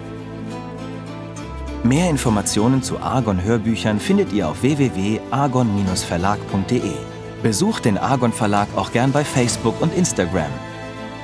[1.84, 6.94] Mehr Informationen zu Argon Hörbüchern findet ihr auf www.argon-verlag.de.
[7.42, 10.50] Besucht den Argon Verlag auch gern bei Facebook und Instagram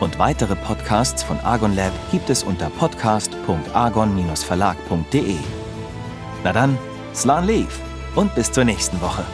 [0.01, 5.37] und weitere Podcasts von Argon Lab gibt es unter podcast.argon-verlag.de.
[6.45, 6.79] Na dann,
[7.15, 7.81] Slan Leaf
[8.15, 9.25] und bis zur nächsten Woche.